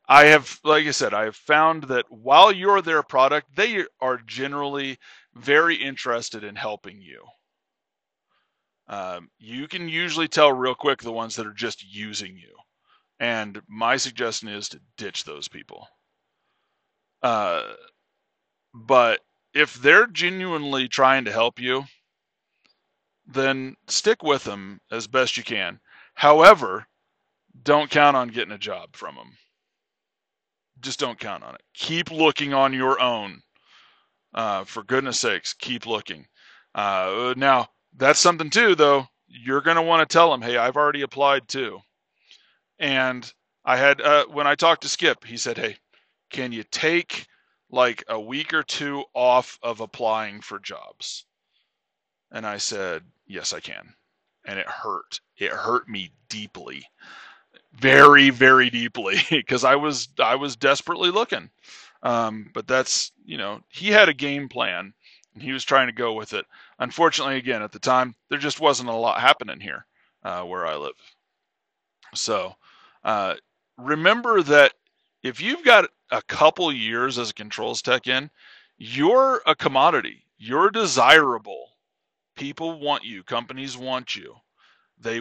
I 0.09 0.27
have, 0.27 0.59
like 0.65 0.87
I 0.87 0.91
said, 0.91 1.15
I 1.15 1.25
have 1.25 1.37
found 1.37 1.85
that 1.85 2.07
while 2.11 2.51
you're 2.53 2.83
their 2.83 3.03
product, 3.03 3.55
they 3.57 3.85
are 4.01 4.19
generally 4.19 4.99
very 5.35 5.77
interested 5.77 6.45
in 6.45 6.57
helping 6.57 7.01
you. 7.01 7.25
Um, 8.89 9.29
you 9.39 9.69
can 9.69 9.89
usually 9.89 10.29
tell 10.29 10.53
real 10.53 10.75
quick 10.75 11.03
the 11.03 11.13
ones 11.13 11.37
that 11.37 11.47
are 11.47 11.53
just 11.53 11.85
using 11.85 12.37
you. 12.37 12.55
And 13.21 13.61
my 13.69 13.97
suggestion 13.97 14.49
is 14.49 14.69
to 14.71 14.81
ditch 14.97 15.25
those 15.25 15.49
people. 15.49 15.87
Uh, 17.23 17.63
but 18.73 19.21
if 19.55 19.75
they're 19.75 20.07
genuinely 20.07 20.89
trying 20.89 21.25
to 21.25 21.33
help 21.33 21.59
you, 21.59 21.85
then 23.27 23.77
stick 23.89 24.23
with 24.23 24.45
them 24.45 24.81
as 24.91 25.07
best 25.07 25.37
you 25.37 25.43
can. 25.43 25.81
However, 26.15 26.87
don't 27.63 27.91
count 27.91 28.17
on 28.17 28.29
getting 28.29 28.55
a 28.55 28.59
job 28.59 28.95
from 28.95 29.17
them. 29.17 29.37
Just 30.81 31.01
don't 31.01 31.19
count 31.19 31.43
on 31.43 31.55
it. 31.55 31.61
Keep 31.75 32.11
looking 32.11 32.55
on 32.55 32.73
your 32.73 33.01
own. 33.01 33.43
Uh, 34.33 34.65
for 34.65 34.83
goodness 34.85 35.19
sakes, 35.19 35.53
keep 35.53 35.87
looking. 35.87 36.27
Uh, 36.75 37.35
now, 37.37 37.69
that's 37.99 38.21
something 38.21 38.51
too, 38.51 38.75
though. 38.75 39.07
You're 39.29 39.61
going 39.61 39.77
to 39.77 39.83
want 39.83 40.09
to 40.09 40.13
tell 40.13 40.31
them, 40.31 40.43
hey, 40.43 40.57
I've 40.57 40.77
already 40.77 41.03
applied 41.03 41.49
too. 41.49 41.81
And 42.79 43.31
I 43.65 43.77
had, 43.77 44.01
uh, 44.01 44.27
when 44.27 44.47
I 44.47 44.55
talked 44.55 44.83
to 44.83 44.89
Skip, 44.89 45.25
he 45.25 45.37
said, 45.37 45.59
hey, 45.59 45.77
can 46.31 46.53
you 46.53 46.65
take 46.65 47.27
like 47.71 48.05
a 48.09 48.21
week 48.21 48.55
or 48.55 48.63
two 48.63 49.05
off 49.15 49.59
of 49.63 49.81
applying 49.81 50.41
for 50.41 50.59
jobs? 50.59 51.27
And 52.31 52.47
I 52.47 52.59
said, 52.59 53.03
Yes, 53.27 53.53
I 53.53 53.61
can. 53.61 53.95
And 54.45 54.59
it 54.59 54.67
hurt. 54.67 55.21
It 55.37 55.51
hurt 55.51 55.89
me 55.89 56.11
deeply. 56.29 56.85
Very, 57.75 58.31
very 58.31 58.71
deeply 58.71 59.17
because 59.31 59.65
I 59.65 59.77
was 59.77 60.09
I 60.19 60.35
was 60.35 60.57
desperately 60.57 61.11
looking. 61.11 61.51
Um, 62.03 62.51
but 62.55 62.67
that's 62.67 63.13
you 63.25 63.39
know 63.39 63.61
he 63.69 63.89
had 63.89 64.09
a 64.09 64.15
game 64.15 64.49
plan 64.49 64.95
and 65.39 65.43
he 65.43 65.53
was 65.53 65.65
trying 65.65 65.87
to 65.87 65.93
go 65.93 66.13
with 66.13 66.33
it. 66.33 66.45
Unfortunately, 66.79 67.37
again 67.37 67.63
at 67.63 67.73
the 67.73 67.79
time 67.79 68.15
there 68.29 68.39
just 68.39 68.61
wasn't 68.61 68.89
a 68.89 68.93
lot 68.93 69.21
happening 69.21 69.61
here 69.61 69.87
uh, 70.25 70.43
where 70.43 70.67
I 70.67 70.77
live. 70.77 70.95
So 72.15 72.55
uh, 73.05 73.35
remember 73.77 74.43
that 74.43 74.73
if 75.23 75.41
you've 75.41 75.65
got 75.65 75.89
a 76.11 76.23
couple 76.23 76.73
years 76.73 77.19
as 77.19 77.31
a 77.31 77.35
controls 77.35 77.83
tech 77.83 78.07
in, 78.07 78.31
you're 78.79 79.43
a 79.47 79.55
commodity. 79.55 80.25
You're 80.39 80.71
desirable 80.71 81.69
people 82.39 82.79
want 82.79 83.05
you 83.05 83.23
companies 83.25 83.77
want 83.77 84.15
you 84.15 84.33
they 85.01 85.21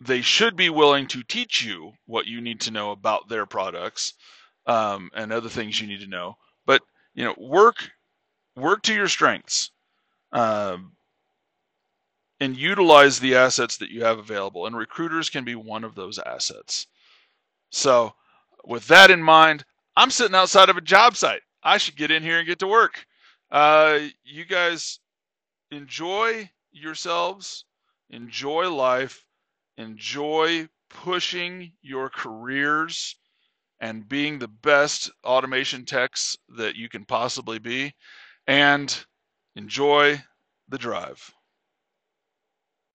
they 0.00 0.20
should 0.20 0.56
be 0.56 0.68
willing 0.68 1.06
to 1.06 1.22
teach 1.22 1.64
you 1.64 1.92
what 2.06 2.26
you 2.26 2.40
need 2.40 2.60
to 2.60 2.72
know 2.72 2.90
about 2.90 3.28
their 3.28 3.46
products 3.46 4.14
um, 4.66 5.08
and 5.14 5.32
other 5.32 5.48
things 5.48 5.80
you 5.80 5.86
need 5.86 6.00
to 6.00 6.08
know 6.08 6.36
but 6.66 6.82
you 7.14 7.24
know 7.24 7.34
work 7.38 7.90
work 8.56 8.82
to 8.82 8.94
your 8.94 9.08
strengths 9.08 9.70
um, 10.32 10.92
and 12.40 12.56
utilize 12.56 13.18
the 13.18 13.36
assets 13.36 13.76
that 13.78 13.90
you 13.90 14.04
have 14.04 14.18
available. 14.18 14.66
And 14.66 14.76
recruiters 14.76 15.30
can 15.30 15.44
be 15.44 15.54
one 15.54 15.84
of 15.84 15.94
those 15.94 16.18
assets. 16.18 16.86
So 17.70 18.14
with 18.64 18.86
that 18.88 19.10
in 19.10 19.22
mind 19.22 19.64
i'm 19.96 20.10
sitting 20.10 20.34
outside 20.34 20.68
of 20.68 20.76
a 20.76 20.82
job 20.82 21.16
site. 21.16 21.42
I 21.62 21.78
should 21.78 21.96
get 21.96 22.10
in 22.10 22.22
here 22.22 22.38
and 22.38 22.46
get 22.46 22.58
to 22.60 22.66
work. 22.66 23.06
Uh, 23.50 24.00
you 24.24 24.44
guys 24.44 25.00
enjoy 25.70 26.50
yourselves, 26.72 27.66
enjoy 28.10 28.70
life, 28.70 29.24
enjoy 29.76 30.68
pushing 30.88 31.72
your 31.82 32.08
careers 32.08 33.16
and 33.80 34.08
being 34.08 34.38
the 34.38 34.48
best 34.48 35.10
automation 35.24 35.84
techs 35.84 36.36
that 36.56 36.76
you 36.76 36.88
can 36.88 37.04
possibly 37.04 37.58
be, 37.58 37.94
and 38.46 39.04
enjoy 39.56 40.22
the 40.68 40.78
drive. 40.78 41.30